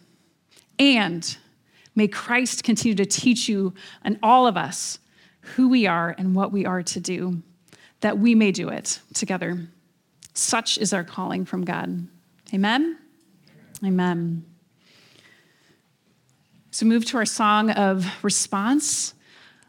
And 0.78 1.36
may 1.94 2.08
Christ 2.08 2.64
continue 2.64 2.94
to 2.94 3.04
teach 3.04 3.48
you 3.48 3.74
and 4.02 4.18
all 4.22 4.46
of 4.46 4.56
us 4.56 4.98
who 5.40 5.68
we 5.68 5.86
are 5.86 6.14
and 6.16 6.34
what 6.34 6.52
we 6.52 6.64
are 6.64 6.82
to 6.82 7.00
do, 7.00 7.42
that 8.00 8.18
we 8.18 8.34
may 8.34 8.52
do 8.52 8.68
it 8.68 9.00
together. 9.14 9.68
Such 10.34 10.78
is 10.78 10.92
our 10.92 11.04
calling 11.04 11.44
from 11.44 11.64
God. 11.64 12.06
Amen? 12.54 12.98
Amen. 13.84 14.44
So, 16.70 16.86
move 16.86 17.04
to 17.06 17.16
our 17.16 17.26
song 17.26 17.70
of 17.70 18.06
response. 18.22 19.14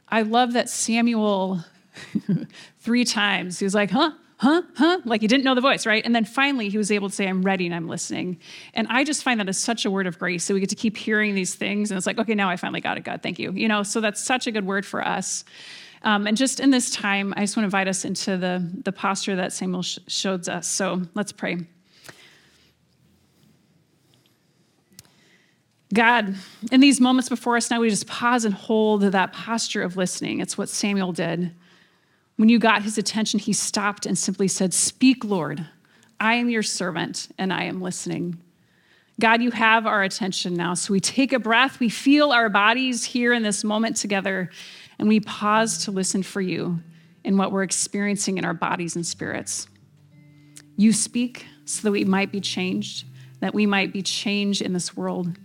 I 0.07 0.21
love 0.21 0.53
that 0.53 0.69
Samuel, 0.69 1.63
three 2.79 3.05
times, 3.05 3.59
he 3.59 3.65
was 3.65 3.75
like, 3.75 3.91
huh, 3.91 4.11
huh, 4.37 4.63
huh, 4.75 4.99
like 5.05 5.21
he 5.21 5.27
didn't 5.27 5.43
know 5.43 5.53
the 5.53 5.61
voice, 5.61 5.85
right? 5.85 6.03
And 6.03 6.15
then 6.15 6.25
finally 6.25 6.67
he 6.69 6.77
was 6.77 6.91
able 6.91 7.09
to 7.09 7.15
say, 7.15 7.27
I'm 7.27 7.43
ready 7.43 7.67
and 7.67 7.75
I'm 7.75 7.87
listening. 7.87 8.39
And 8.73 8.87
I 8.89 9.03
just 9.03 9.23
find 9.23 9.39
that 9.39 9.47
as 9.47 9.57
such 9.57 9.85
a 9.85 9.91
word 9.91 10.07
of 10.07 10.17
grace. 10.17 10.43
So 10.43 10.53
we 10.53 10.59
get 10.59 10.69
to 10.69 10.75
keep 10.75 10.97
hearing 10.97 11.35
these 11.35 11.53
things. 11.53 11.91
And 11.91 11.97
it's 11.97 12.07
like, 12.07 12.17
okay, 12.17 12.33
now 12.33 12.49
I 12.49 12.55
finally 12.55 12.81
got 12.81 12.97
it, 12.97 13.03
God, 13.03 13.21
thank 13.21 13.37
you. 13.37 13.51
You 13.51 13.67
know, 13.67 13.83
so 13.83 14.01
that's 14.01 14.21
such 14.21 14.47
a 14.47 14.51
good 14.51 14.65
word 14.65 14.85
for 14.85 15.05
us. 15.05 15.45
Um, 16.03 16.25
and 16.25 16.35
just 16.35 16.59
in 16.59 16.71
this 16.71 16.89
time, 16.89 17.33
I 17.37 17.41
just 17.41 17.55
want 17.55 17.63
to 17.63 17.67
invite 17.67 17.87
us 17.87 18.05
into 18.05 18.35
the, 18.37 18.67
the 18.83 18.91
posture 18.91 19.35
that 19.35 19.53
Samuel 19.53 19.83
sh- 19.83 19.99
showed 20.07 20.49
us. 20.49 20.67
So 20.67 21.03
let's 21.13 21.31
pray. 21.31 21.57
God, 25.93 26.35
in 26.71 26.79
these 26.79 27.01
moments 27.01 27.29
before 27.29 27.57
us 27.57 27.69
now, 27.69 27.79
we 27.81 27.89
just 27.89 28.07
pause 28.07 28.45
and 28.45 28.53
hold 28.53 29.01
that 29.01 29.33
posture 29.33 29.83
of 29.83 29.97
listening. 29.97 30.39
It's 30.39 30.57
what 30.57 30.69
Samuel 30.69 31.11
did. 31.11 31.53
When 32.41 32.49
you 32.49 32.57
got 32.57 32.81
his 32.81 32.97
attention, 32.97 33.39
he 33.39 33.53
stopped 33.53 34.07
and 34.07 34.17
simply 34.17 34.47
said, 34.47 34.73
Speak, 34.73 35.23
Lord. 35.23 35.63
I 36.19 36.33
am 36.33 36.49
your 36.49 36.63
servant 36.63 37.29
and 37.37 37.53
I 37.53 37.65
am 37.65 37.81
listening. 37.81 38.41
God, 39.19 39.43
you 39.43 39.51
have 39.51 39.85
our 39.85 40.01
attention 40.01 40.55
now. 40.55 40.73
So 40.73 40.91
we 40.91 40.99
take 40.99 41.33
a 41.33 41.39
breath, 41.39 41.79
we 41.79 41.87
feel 41.87 42.31
our 42.31 42.49
bodies 42.49 43.03
here 43.03 43.31
in 43.31 43.43
this 43.43 43.63
moment 43.63 43.95
together, 43.95 44.49
and 44.97 45.07
we 45.07 45.19
pause 45.19 45.85
to 45.85 45.91
listen 45.91 46.23
for 46.23 46.41
you 46.41 46.79
in 47.23 47.37
what 47.37 47.51
we're 47.51 47.61
experiencing 47.61 48.39
in 48.39 48.45
our 48.45 48.55
bodies 48.55 48.95
and 48.95 49.05
spirits. 49.05 49.67
You 50.77 50.93
speak 50.93 51.45
so 51.65 51.83
that 51.83 51.91
we 51.91 52.05
might 52.05 52.31
be 52.31 52.41
changed, 52.41 53.05
that 53.41 53.53
we 53.53 53.67
might 53.67 53.93
be 53.93 54.01
changed 54.01 54.63
in 54.63 54.73
this 54.73 54.97
world. 54.97 55.37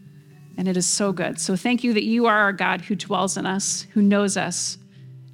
And 0.56 0.66
it 0.66 0.78
is 0.78 0.87
so 0.87 1.12
good. 1.12 1.38
So 1.38 1.56
thank 1.56 1.85
you 1.85 1.92
that 1.92 2.04
you 2.04 2.24
are 2.24 2.38
our 2.38 2.54
God 2.54 2.80
who 2.80 2.94
dwells 2.94 3.37
in 3.37 3.44
us, 3.44 3.87
who 3.92 4.00
knows 4.00 4.38
us, 4.38 4.78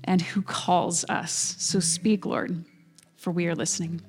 and 0.05 0.21
who 0.21 0.43
calls 0.43 1.05
us. 1.09 1.57
So 1.59 1.81
speak, 1.81 2.27
Lord, 2.27 2.65
for 3.17 3.31
we 3.31 3.47
are 3.47 3.55
listening. 3.55 4.01